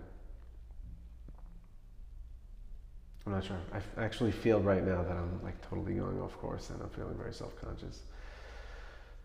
[3.25, 3.57] I'm not sure.
[3.73, 7.17] I actually feel right now that I'm like totally going off course and I'm feeling
[7.17, 8.03] very self conscious.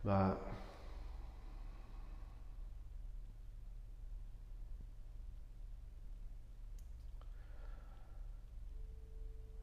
[0.05, 0.41] But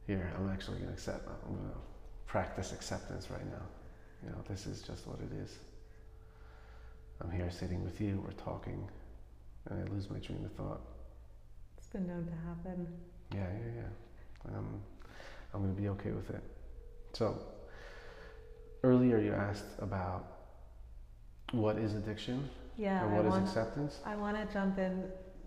[0.06, 1.28] here, I'm actually going to accept.
[1.46, 1.76] I'm going to
[2.26, 3.62] practice acceptance right now.
[4.22, 5.56] You know, this is just what it is.
[7.20, 8.88] I'm here sitting with you, we're talking,
[9.68, 10.80] and I lose my train of thought.
[11.76, 12.86] It's been known to happen.
[13.34, 14.46] Yeah, yeah, yeah.
[14.46, 14.82] And I'm,
[15.52, 16.42] I'm going to be okay with it.
[17.12, 17.38] So,
[18.82, 20.24] earlier you asked about
[21.52, 24.00] what is addiction Yeah, and I what is want, acceptance.
[24.04, 25.04] I want to jump in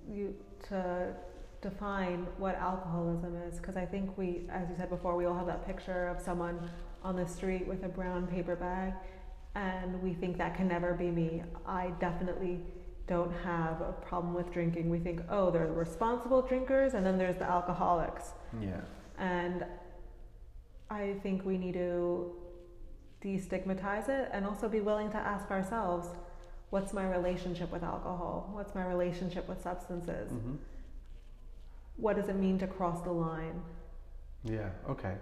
[0.09, 0.35] you
[0.69, 1.13] to
[1.61, 5.45] define what alcoholism is because I think we, as you said before, we all have
[5.47, 6.59] that picture of someone
[7.03, 8.93] on the street with a brown paper bag,
[9.55, 11.43] and we think that can never be me.
[11.67, 12.59] I definitely
[13.07, 14.89] don't have a problem with drinking.
[14.89, 18.31] We think, oh, there are the responsible drinkers, and then there's the alcoholics.
[18.59, 18.81] Yeah,
[19.17, 19.65] And
[20.89, 22.33] I think we need to
[23.23, 26.07] destigmatize it and also be willing to ask ourselves
[26.69, 28.49] what's my relationship with alcohol?
[28.53, 30.29] What's my relationship with substances?
[30.31, 30.55] hmm
[31.97, 33.61] What does it mean to cross the line?
[34.43, 34.69] yeah.
[34.89, 35.15] Okay.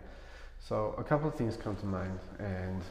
[0.61, 2.81] So a couple of things come to mind, and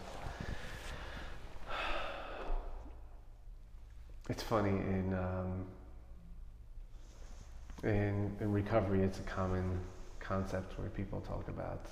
[4.28, 5.66] it's funny in um,
[7.84, 9.02] in in recovery.
[9.02, 9.80] It's a common
[10.20, 11.86] concept where people talk about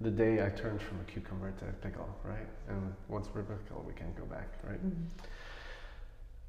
[0.00, 2.46] the day I turned from a cucumber to a pickle, right?
[2.68, 4.80] And once we're pickle, we can't go back, right?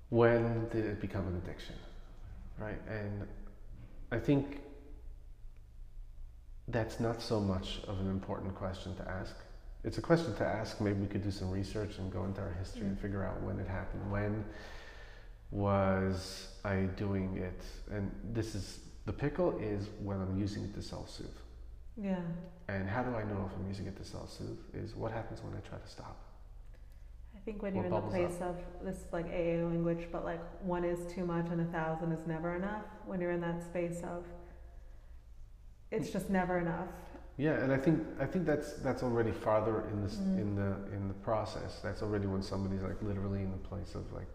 [0.09, 1.75] when did it become an addiction
[2.59, 2.81] right?
[2.89, 3.27] And
[4.11, 4.61] i think
[6.67, 9.35] that's not so much of an important question to ask.
[9.83, 10.79] It's a question to ask.
[10.81, 13.01] Maybe we could do some research and go into our history and Mm.
[13.01, 14.11] figure out when it happened.
[14.11, 14.45] When
[15.51, 17.61] was i doing it?
[17.91, 21.39] And this is the pickle is when i'm using it to self-soothe
[22.01, 22.15] Yeah.
[22.69, 25.53] and how do i know if i'm using it to self-soothe is what happens when
[25.53, 26.17] i try to stop
[27.35, 30.41] I think when What you're in the place of this like AA language, but like
[30.61, 34.01] one is too much and a thousand is never enough, when you're in that space
[34.03, 34.25] of
[35.89, 36.89] it's just never enough.
[37.37, 40.37] Yeah, and I think I think that's that's already farther in this Mm.
[40.43, 41.79] in the in the process.
[41.81, 44.31] That's already when somebody's like literally in the place of like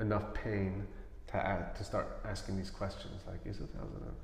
[0.00, 0.86] enough pain
[1.28, 4.20] to add, to start asking these questions like is it thousand enough?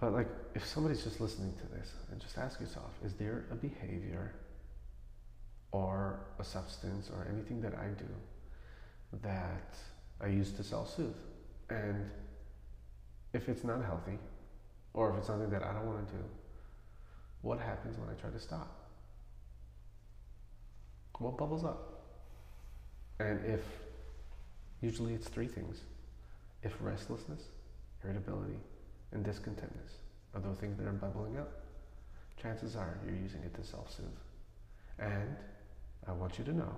[0.00, 3.54] But like if somebody's just listening to this and just ask yourself, is there a
[3.54, 4.34] behavior
[5.72, 8.08] or a substance or anything that I do
[9.22, 9.76] that
[10.20, 11.14] I use to self-soothe?
[11.68, 12.10] And
[13.32, 14.18] if it's not healthy,
[14.94, 16.22] or if it's something that I don't want to do,
[17.42, 18.76] what happens when I try to stop?
[21.18, 22.02] What bubbles up?
[23.20, 23.60] And if,
[24.80, 25.82] usually it's three things.
[26.62, 27.42] If restlessness,
[28.02, 28.56] irritability,
[29.12, 29.98] and discontentness
[30.34, 31.50] are those things that are bubbling up,
[32.40, 34.06] chances are you're using it to self soothe.
[34.98, 35.36] And
[36.06, 36.74] I want you to know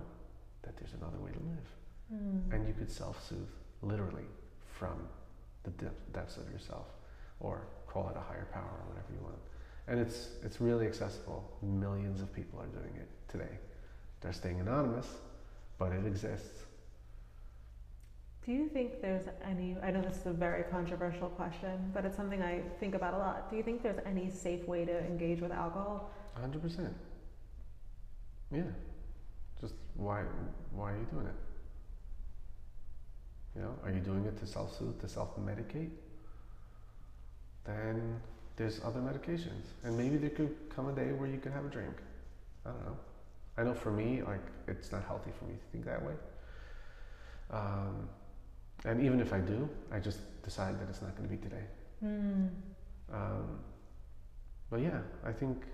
[0.62, 1.68] that there's another way to live.
[2.14, 2.54] Mm.
[2.54, 3.48] And you could self soothe
[3.82, 4.26] literally
[4.78, 5.08] from
[5.64, 6.86] the depth, depths of yourself,
[7.40, 9.38] or call it a higher power or whatever you want.
[9.88, 11.58] And it's, it's really accessible.
[11.62, 13.58] Millions of people are doing it today.
[14.20, 15.08] They're staying anonymous,
[15.78, 16.62] but it exists.
[18.44, 22.16] Do you think there's any, I know this is a very controversial question, but it's
[22.16, 23.48] something I think about a lot.
[23.48, 26.10] Do you think there's any safe way to engage with alcohol?
[26.42, 26.92] 100%.
[28.50, 28.62] Yeah.
[29.60, 30.24] Just why,
[30.72, 31.34] why are you doing it?
[33.54, 35.90] You know, are you doing it to self soothe, to self medicate?
[37.64, 38.20] Then
[38.56, 39.66] there's other medications.
[39.84, 41.94] And maybe there could come a day where you could have a drink.
[42.66, 42.96] I don't know.
[43.56, 46.14] I know for me, like, it's not healthy for me to think that way.
[47.50, 48.08] Um,
[48.84, 51.64] and even if I do, I just decide that it's not going to be today.
[52.04, 52.48] Mm.
[53.12, 53.58] Um,
[54.70, 55.64] but yeah, I think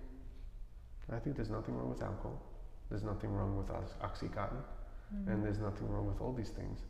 [1.11, 2.43] I think there's nothing wrong with alcohol.
[2.91, 4.63] There's nothing wrong with ox- oxycontin,
[5.15, 5.27] Mm.
[5.29, 6.81] and there's nothing wrong with all these things.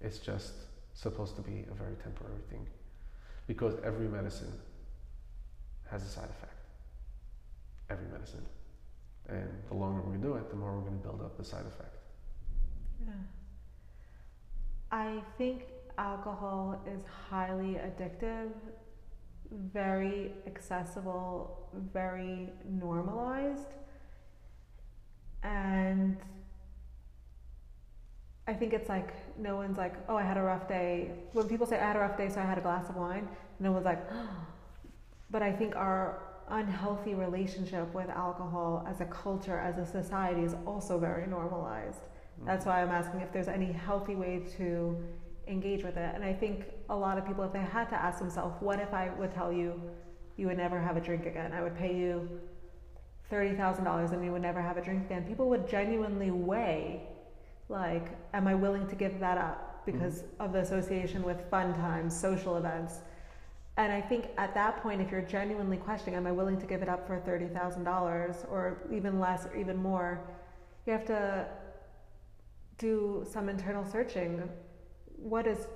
[0.00, 0.54] It's just
[0.94, 2.66] supposed to be a very temporary thing,
[3.46, 4.52] because every medicine
[5.90, 6.54] has a side effect.
[7.90, 8.44] every medicine.
[9.28, 11.64] And the longer we do it, the more we're going to build up the side
[11.66, 11.96] effect.
[13.06, 13.12] Yeah.
[14.90, 15.64] I think
[15.98, 18.50] alcohol is highly addictive,
[19.50, 23.74] very accessible, very normalized.
[25.42, 26.16] And
[28.46, 31.10] I think it's like no one's like, oh, I had a rough day.
[31.32, 33.28] When people say I had a rough day, so I had a glass of wine,
[33.60, 34.28] no one's like, oh.
[35.30, 40.54] but I think our unhealthy relationship with alcohol as a culture, as a society, is
[40.66, 42.00] also very normalized.
[42.46, 44.96] That's why I'm asking if there's any healthy way to
[45.46, 46.14] engage with it.
[46.14, 48.92] And I think a lot of people, if they had to ask themselves, what if
[48.92, 49.80] I would tell you
[50.36, 51.52] you would never have a drink again?
[51.52, 52.28] I would pay you
[53.30, 55.24] $30,000 and you would never have a drink again.
[55.24, 57.02] People would genuinely weigh
[57.68, 60.42] like, am I willing to give that up because mm-hmm.
[60.42, 63.00] of the association with fun times, social events?
[63.76, 66.82] And I think at that point, if you're genuinely questioning, am I willing to give
[66.82, 70.20] it up for $30,000 or even less or even more,
[70.84, 71.46] you have to
[72.78, 74.48] do some internal searching.
[75.16, 75.66] What is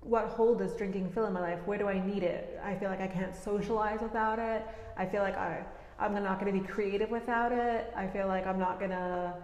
[0.00, 1.60] what hold does drinking fill in my life?
[1.64, 2.60] Where do I need it?
[2.64, 4.66] I feel like I can't socialize without it.
[4.96, 5.64] I feel like I
[5.98, 7.92] I'm not going to be creative without it.
[7.96, 9.34] I feel like I'm not going to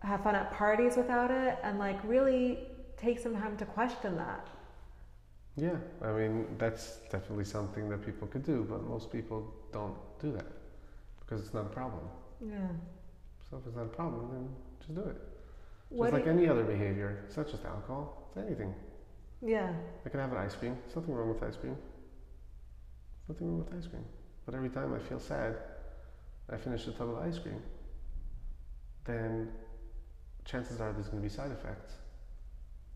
[0.00, 2.58] have fun at parties without it and like really
[2.96, 4.48] take some time to question that.
[5.56, 10.30] Yeah, I mean, that's definitely something that people could do, but most people don't do
[10.32, 10.46] that
[11.20, 12.02] because it's not a problem.
[12.46, 12.68] Yeah.
[13.48, 14.48] So if it's not a problem, then
[14.80, 15.16] just do it.
[15.90, 17.24] Just like any other behavior.
[17.26, 18.74] It's not just alcohol, it's anything.
[19.42, 19.72] Yeah.
[20.04, 20.76] I can have an ice cream.
[20.84, 21.76] There's nothing wrong with ice cream.
[23.28, 24.04] Nothing wrong with ice cream.
[24.44, 25.56] But every time I feel sad,
[26.50, 27.60] I finish a tub of ice cream,
[29.04, 29.48] then
[30.44, 31.94] chances are there's going to be side effects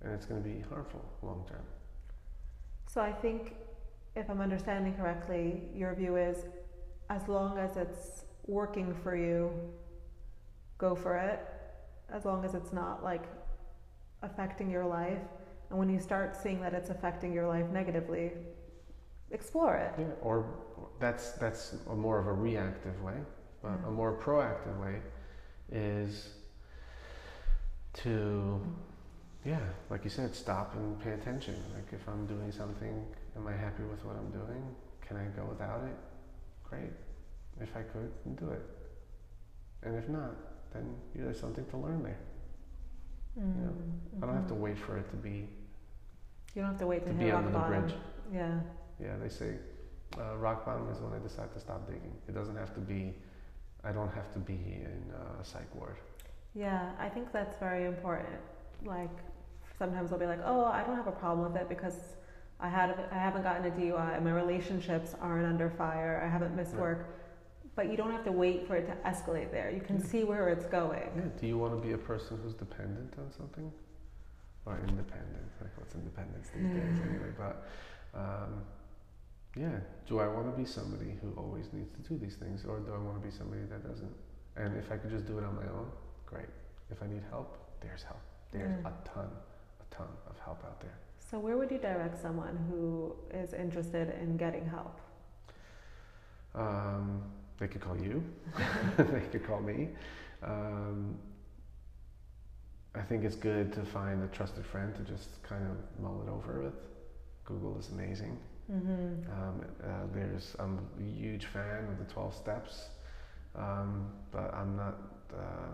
[0.02, 1.64] and it's going to be harmful long term.
[2.86, 3.54] So I think,
[4.16, 6.46] if I'm understanding correctly, your view is
[7.08, 9.50] as long as it's working for you,
[10.78, 11.40] go for it.
[12.12, 13.24] As long as it's not like
[14.22, 15.22] affecting your life.
[15.70, 18.32] And when you start seeing that it's affecting your life negatively,
[19.30, 19.92] explore it.
[19.98, 20.46] Yeah, or
[20.98, 23.14] that's that's a more of a reactive way.
[23.62, 23.74] But yeah.
[23.74, 23.94] a mm-hmm.
[23.94, 25.00] more proactive way
[25.70, 26.30] is
[27.92, 28.60] to
[29.44, 29.58] yeah
[29.88, 33.04] like you said stop and pay attention like if i'm doing something
[33.36, 34.62] am i happy with what i'm doing
[35.00, 35.96] can i go without it
[36.62, 36.92] great
[37.60, 38.62] if i could do it
[39.82, 40.34] and if not
[40.72, 42.18] then there's something to learn there
[43.38, 43.58] mm-hmm.
[43.58, 44.24] you know mm-hmm.
[44.24, 44.62] i don't have to mm-hmm.
[44.62, 45.48] wait for it to be
[46.54, 47.94] you don't have to wait to, to be under the bridge
[48.32, 48.58] yeah
[49.00, 49.54] yeah they say
[50.18, 53.14] uh, rock bottom is when i decide to stop digging it doesn't have to be
[53.84, 55.04] i don't have to be in
[55.40, 55.96] a psych ward
[56.54, 58.40] yeah, I think that's very important.
[58.84, 59.10] Like
[59.78, 62.16] sometimes I'll be like, oh, I don't have a problem with it because
[62.58, 66.72] I had I haven't gotten a DUI, my relationships aren't under fire, I haven't missed
[66.72, 66.80] right.
[66.80, 67.19] work.
[67.76, 69.70] But you don't have to wait for it to escalate there.
[69.70, 70.06] You can yeah.
[70.06, 71.08] see where it's going.
[71.16, 71.22] Yeah.
[71.40, 73.70] Do you want to be a person who's dependent on something,
[74.66, 75.48] or independent?
[75.60, 77.32] Like what's independence these days, anyway?
[77.38, 77.66] But
[78.14, 78.62] um,
[79.56, 82.78] yeah, do I want to be somebody who always needs to do these things, or
[82.80, 84.14] do I want to be somebody that doesn't?
[84.56, 85.90] And if I could just do it on my own,
[86.26, 86.50] great.
[86.90, 88.20] If I need help, there's help.
[88.52, 88.86] There's mm.
[88.86, 89.28] a ton,
[89.80, 90.98] a ton of help out there.
[91.30, 95.00] So, where would you direct someone who is interested in getting help?
[96.54, 97.22] Um,
[97.60, 98.24] they could call you.
[98.96, 99.88] they could call me.
[100.42, 101.16] Um,
[102.94, 106.30] I think it's good to find a trusted friend to just kind of mull it
[106.30, 106.74] over with.
[107.44, 108.38] Google is amazing.
[108.72, 109.30] Mm-hmm.
[109.32, 112.88] Um, uh, there's I'm a huge fan of the 12 steps,
[113.54, 114.98] um, but I'm not.
[115.32, 115.68] Uh,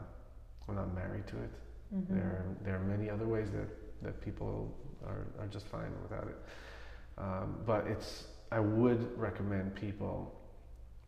[0.66, 1.50] we're not married to it.
[1.94, 2.14] Mm-hmm.
[2.14, 3.68] There, there are many other ways that,
[4.02, 4.74] that people
[5.06, 6.36] are, are just fine without it.
[7.18, 10.35] Um, but it's, I would recommend people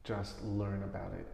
[0.05, 1.27] just learn about it.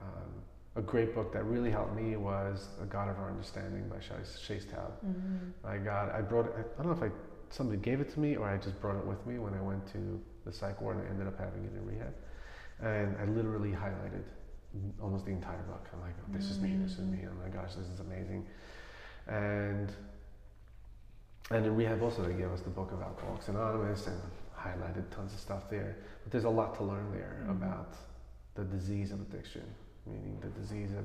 [0.00, 0.42] Um,
[0.76, 4.64] a great book that really helped me was A God of Our Understanding by Shais
[4.66, 4.92] Taub.
[5.04, 5.66] Mm-hmm.
[5.66, 7.14] I got, I brought it, I don't know if I,
[7.50, 9.86] somebody gave it to me or I just brought it with me when I went
[9.92, 12.14] to the psych ward and I ended up having it in rehab.
[12.80, 14.24] And I literally highlighted
[15.00, 15.86] almost the entire book.
[15.92, 17.18] I'm like, oh, this is me, this is me.
[17.26, 18.46] Oh my gosh, this is amazing.
[19.28, 19.92] And
[21.50, 24.18] and in rehab also they gave us the book of Alcoholics Anonymous and
[24.56, 25.96] highlighted tons of stuff there.
[26.30, 27.50] There's a lot to learn there mm-hmm.
[27.50, 27.94] about
[28.54, 29.64] the disease of addiction,
[30.06, 31.04] meaning the disease of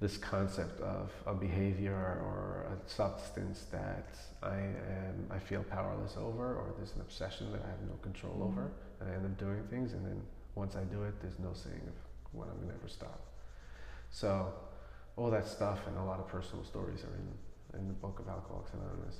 [0.00, 6.56] this concept of a behavior or a substance that I am I feel powerless over
[6.56, 8.58] or there's an obsession that I have no control mm-hmm.
[8.58, 10.20] over and I end up doing things and then
[10.56, 11.94] once I do it there's no saying of
[12.32, 13.20] when I'm gonna ever stop.
[14.10, 14.52] So
[15.16, 18.28] all that stuff and a lot of personal stories are in in the book of
[18.28, 19.16] Alcoholics Anonymous.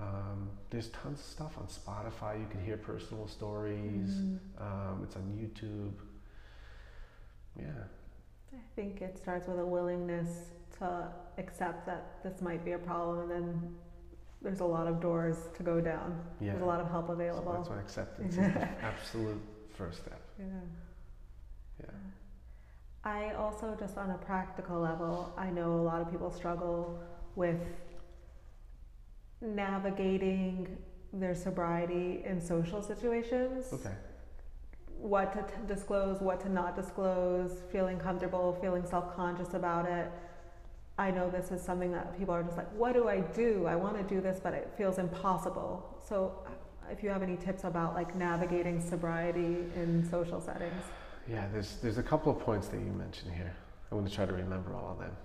[0.00, 2.40] Um, there's tons of stuff on Spotify.
[2.40, 4.10] You can hear personal stories.
[4.10, 4.62] Mm-hmm.
[4.62, 5.92] Um, it's on YouTube.
[7.58, 7.66] Yeah.
[8.54, 10.30] I think it starts with a willingness
[10.78, 13.74] to accept that this might be a problem, and then
[14.40, 16.18] there's a lot of doors to go down.
[16.40, 16.52] Yeah.
[16.52, 17.52] There's a lot of help So available.
[17.52, 19.40] that's why acceptance is the absolute
[19.76, 20.20] first step.
[20.38, 20.46] yeah.
[21.80, 21.86] Yeah.
[23.04, 27.02] I also, just on a practical level, I know a lot of people struggle
[27.36, 27.60] with
[29.40, 30.76] navigating
[31.12, 33.66] their sobriety in social situations.
[33.72, 33.94] Okay.
[34.98, 40.10] What to t- disclose, what to not disclose, feeling comfortable, feeling self conscious about it.
[40.98, 43.66] I know this is something that people are just like, what do I do?
[43.66, 45.98] I want to do this, but it feels impossible.
[46.06, 46.50] So, uh,
[46.92, 50.82] if you have any tips about like navigating sobriety in social settings.
[51.28, 53.54] Yeah, there's there's a couple of points that you mentioned here.
[53.90, 55.16] I'm going to try to remember all of them.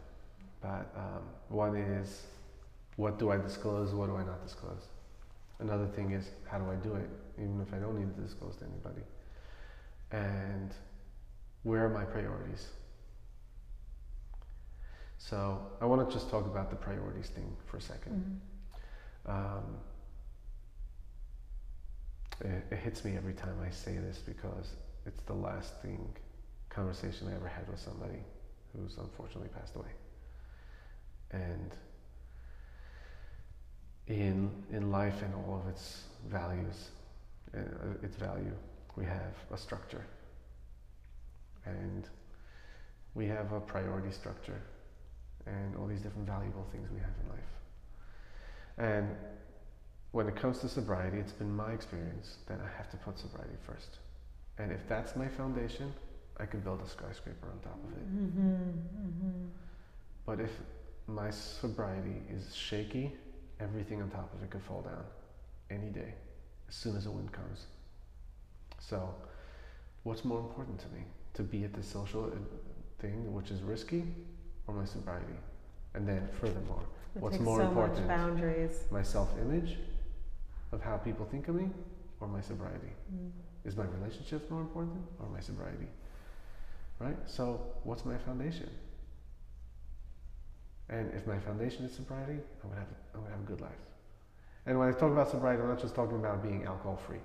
[0.62, 2.24] But um, one is,
[2.96, 3.94] what do I disclose?
[3.94, 4.88] What do I not disclose?
[5.60, 8.56] Another thing is, how do I do it, even if I don't need to disclose
[8.58, 9.02] to anybody?
[10.12, 10.74] And
[11.64, 12.68] where are my priorities?
[15.18, 18.38] So I want to just talk about the priorities thing for a 2nd
[19.26, 19.78] Um,
[22.42, 24.76] it, it hits me every time I say this because
[25.06, 26.08] it's the last thing
[26.70, 28.20] conversation I ever had with somebody
[28.74, 29.88] who's unfortunately passed away.
[31.32, 31.74] And
[34.08, 36.90] in in life and all of its values,
[37.56, 37.60] uh,
[38.04, 38.54] its value,
[38.96, 40.06] we have a structure,
[41.66, 42.08] and
[43.14, 44.62] we have a priority structure,
[45.46, 47.52] and all these different valuable things we have in life.
[48.78, 49.16] And
[50.12, 53.56] when it comes to sobriety, it's been my experience that I have to put sobriety
[53.66, 53.98] first.
[54.58, 55.94] And if that's my foundation,
[56.40, 58.16] I can build a skyscraper on top of it.
[58.16, 58.42] Mm-hmm.
[58.42, 59.46] Mm-hmm.
[60.26, 60.52] But if
[61.08, 63.14] my sobriety is shaky,
[63.60, 65.04] everything on top of it could fall down
[65.70, 66.14] any day,
[66.70, 67.66] as soon as the wind comes.
[68.80, 69.14] So,
[70.04, 71.04] what's more important to me?
[71.36, 72.30] To be at the social uh,
[73.00, 74.04] thing, which is risky,
[74.68, 75.34] or my sobriety?
[75.94, 76.84] And then, furthermore,
[77.16, 78.08] It What's more so important?
[78.08, 78.84] boundaries.
[78.92, 79.78] my self image
[80.72, 81.70] of how people think of me,
[82.20, 82.92] or my sobriety?
[83.14, 83.32] Mm.
[83.64, 85.88] Is my relationships more important or my sobriety?
[87.00, 87.18] Right?
[87.26, 88.70] So, what's my foundation?
[90.90, 93.72] And if my foundation is sobriety, I'm gonna have I'm gonna have a good life.
[94.66, 97.20] And when I talk about sobriety, I'm not just talking about being alcohol free.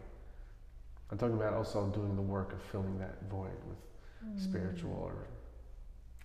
[1.11, 3.79] I'm talking about also doing the work of filling that void with
[4.27, 4.39] mm.
[4.43, 5.27] spiritual or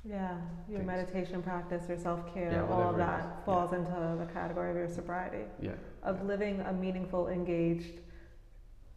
[0.03, 0.37] Yeah,
[0.69, 0.87] your things.
[0.87, 4.87] meditation practice, your self care, Yeah, all of that falls into the category of your
[4.89, 5.71] sobriety, yeah,
[6.03, 8.01] of yeah, living a meaningful, engaged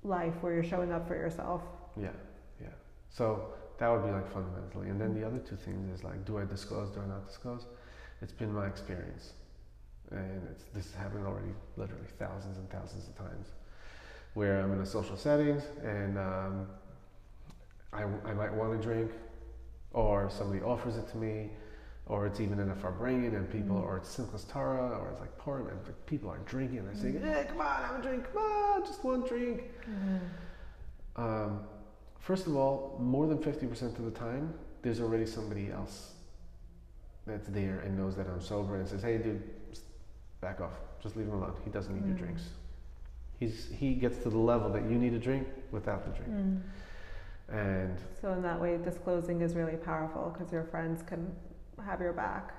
[0.04, 1.62] life where you're showing up for yourself.
[1.96, 2.10] yeah,
[2.60, 2.68] yeah.
[3.10, 4.88] So that would be like fundamentally.
[4.90, 6.90] And then the other two things is like, do I disclose?
[6.90, 7.66] Do I not disclose?
[8.20, 9.32] It's been my experience,
[10.10, 13.48] and it's this has happened already, literally thousands and thousands of times,
[14.34, 16.66] where I'm in a social settings and um,
[17.92, 19.10] I, I might want to drink,
[19.92, 21.50] or somebody offers it to me,
[22.06, 23.82] or it's even in a Farbrengen and people, Mm.
[23.84, 26.94] or it's Simchas Torah, or it's like Purim, and like people are drinking, and they're
[26.96, 27.22] saying, Mm.
[27.34, 29.62] "Hey, come on, have a drink, come on, just one drink."
[31.16, 31.60] Um,
[32.18, 36.14] first of all, more than 50% of the time, there's already somebody else
[37.28, 39.42] that's there and knows that I'm sober and says, hey, dude,
[40.40, 40.72] back off.
[41.02, 41.54] Just leave him alone.
[41.64, 42.18] He doesn't need your Mm.
[42.18, 42.48] drinks.
[43.38, 46.32] He's, he gets to the level that you need a drink without the drink.
[46.32, 46.60] Mm.
[47.54, 51.30] And So in that way, disclosing is really powerful because your friends can
[51.84, 52.52] have your back.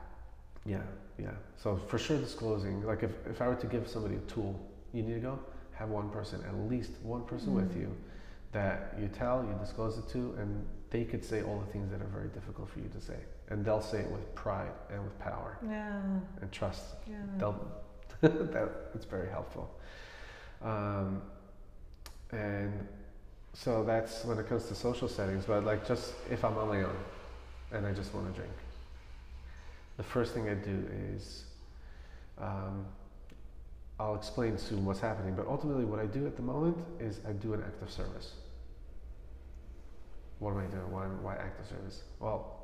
[0.65, 0.81] yeah,
[1.17, 1.31] yeah.
[1.57, 4.59] So for sure, disclosing, like if, if I were to give somebody a tool,
[4.93, 5.39] you need to go,
[5.73, 7.81] have one person, at least one person with Mm.
[7.81, 7.95] you
[8.51, 12.01] that you tell, you disclose it to, and they could say all the things that
[12.01, 13.17] are very difficult for you to say.
[13.49, 15.99] And they'll say it with pride and with power Yeah,
[16.41, 16.83] and trust.
[17.09, 17.15] yeah.
[17.37, 17.71] They'll,
[18.21, 19.69] that, it's very helpful.
[20.61, 21.21] Um,
[22.31, 22.87] and
[23.53, 26.83] so that's when it comes to social settings, but like just if I'm on my
[26.83, 26.95] own
[27.71, 28.53] and I just want to drink,
[29.97, 31.45] the first thing I do is
[32.37, 32.85] um,
[33.99, 37.31] I'll explain soon what's happening, but ultimately what I do at the moment is I
[37.33, 38.33] do an act of service.
[40.37, 40.89] What am I doing?
[40.91, 42.03] Why, why act of service?
[42.19, 42.58] Well,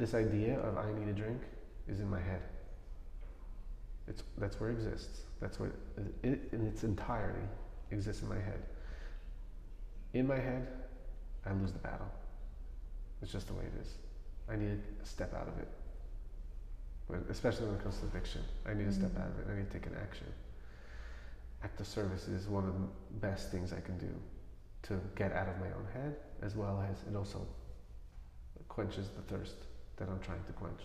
[0.00, 1.42] this idea of I need a drink
[1.86, 2.40] is in my head.
[4.08, 5.20] It's, that's where it exists.
[5.40, 7.46] That's where it, it, in its entirety
[7.90, 8.62] exists in my head.
[10.14, 10.66] In my head,
[11.46, 12.10] I lose the battle.
[13.22, 13.94] It's just the way it is.
[14.48, 15.68] I need to step out of it.
[17.06, 19.22] When, especially when it comes to addiction, I need to step mm-hmm.
[19.22, 19.52] out of it.
[19.52, 20.26] I need to take an action.
[21.62, 24.08] Act of service is one of the best things I can do
[24.82, 27.46] to get out of my own head, as well as it also
[28.68, 29.66] quenches the thirst
[30.00, 30.80] that I'm trying to quench.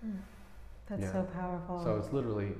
[0.00, 0.16] Hmm.
[0.86, 1.12] That's Yeah.
[1.12, 1.82] so powerful.
[1.84, 2.54] So it's literally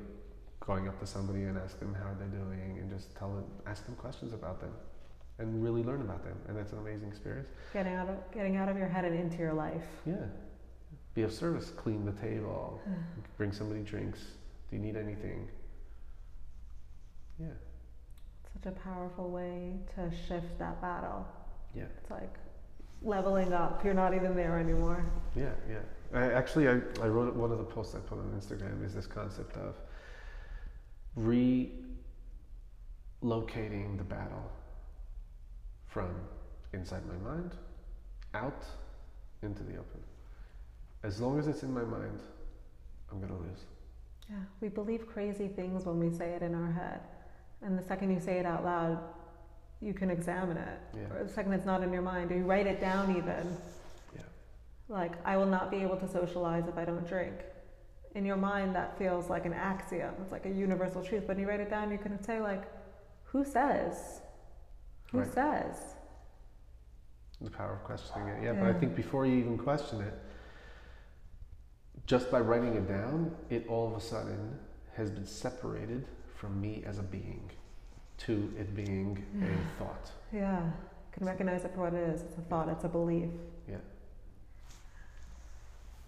[0.61, 3.85] going up to somebody and ask them how they're doing, and just tell them, ask
[3.87, 4.75] them questions about them,
[5.39, 6.39] and really learn about them.
[6.49, 7.49] And it's an amazing experience.
[7.73, 9.87] Getting out of getting out of your head and into your life.
[10.05, 10.27] Yeah.
[11.15, 11.71] Be of service.
[11.71, 12.81] Clean the table.
[12.85, 12.93] Hmm.
[13.37, 14.21] bring somebody drinks.
[14.71, 15.49] Do you need anything?
[17.39, 17.47] Yeah.
[18.55, 21.27] Such a powerful way to shift that battle.
[21.75, 21.85] Yeah.
[22.01, 22.35] It's like
[23.05, 23.85] leveling up.
[23.85, 25.05] You're not even there anymore.
[25.35, 25.81] Yeah, yeah.
[26.15, 29.07] I, actually, I, I wrote one of the posts I put on Instagram is this
[29.07, 29.77] concept of
[31.19, 31.73] relocating
[33.97, 34.51] the battle
[35.87, 36.15] from
[36.73, 37.53] inside my mind
[38.35, 38.65] out
[39.43, 40.01] into the open.
[41.03, 42.21] As long as it's in my mind,
[43.11, 43.65] I'm going to lose.
[44.31, 47.01] Yeah, we believe crazy things when we say it in our head.
[47.63, 48.99] And the second you say it out loud,
[49.83, 50.79] you can examine it.
[50.95, 51.17] Yeah.
[51.17, 53.57] Or the second it's not in your mind, or you write it down even.
[54.15, 54.23] Yeah.
[54.89, 57.35] Like, I will not be able to socialize if I don't drink.
[58.15, 60.15] In your mind, that feels like an axiom.
[60.23, 61.25] It's like a universal truth.
[61.27, 62.63] But when you write it down, you can say, like,
[63.25, 64.21] who says?
[65.11, 65.33] Who Right.
[65.33, 65.97] says?
[67.41, 68.45] The power of questioning it.
[68.45, 70.15] Yeah, but I think before you even question it,
[72.07, 74.59] just by writing it down, it all of a sudden
[74.95, 76.07] has been separated
[76.37, 77.51] from me as a being
[78.27, 79.47] to it being Yeah.
[79.47, 80.11] a thought.
[80.33, 80.71] Yeah,
[81.13, 82.23] can recognize it for what it is.
[82.23, 83.31] It's a thought, it's a belief.
[83.69, 83.77] Yeah.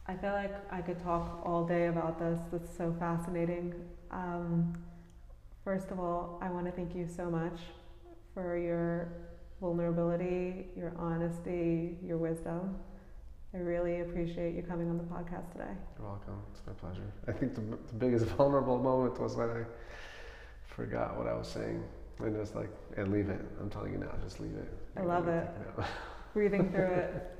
[0.07, 2.39] I feel like I could talk all day about this.
[2.53, 3.75] It's so fascinating.
[4.11, 4.75] Um,
[5.65, 7.59] first of all, I want to thank you so much
[8.35, 9.09] for your
[9.61, 12.77] vulnerability, your honesty, your wisdom.
[13.55, 15.71] I really appreciate you coming on the podcast today.
[15.99, 16.43] You're welcome.
[16.53, 17.11] It's my pleasure.
[17.29, 19.65] I think the, the biggest vulnerable moment was when I
[20.67, 21.83] forgot what I was saying.
[22.21, 23.41] And just like, and leave it.
[23.61, 24.73] I'm telling you now, just leave it.
[24.97, 25.49] I love it.
[26.35, 27.31] Breathing through it.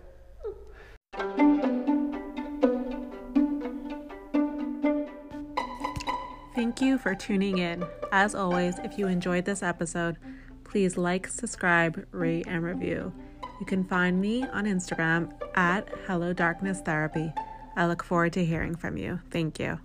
[6.55, 7.85] Thank you for tuning in.
[8.13, 10.17] As always, if you enjoyed this episode,
[10.65, 13.13] please like, subscribe, rate, and review.
[13.61, 17.33] You can find me on Instagram at Hello Darkness Therapy.
[17.77, 19.21] I look forward to hearing from you.
[19.31, 19.79] Thank you.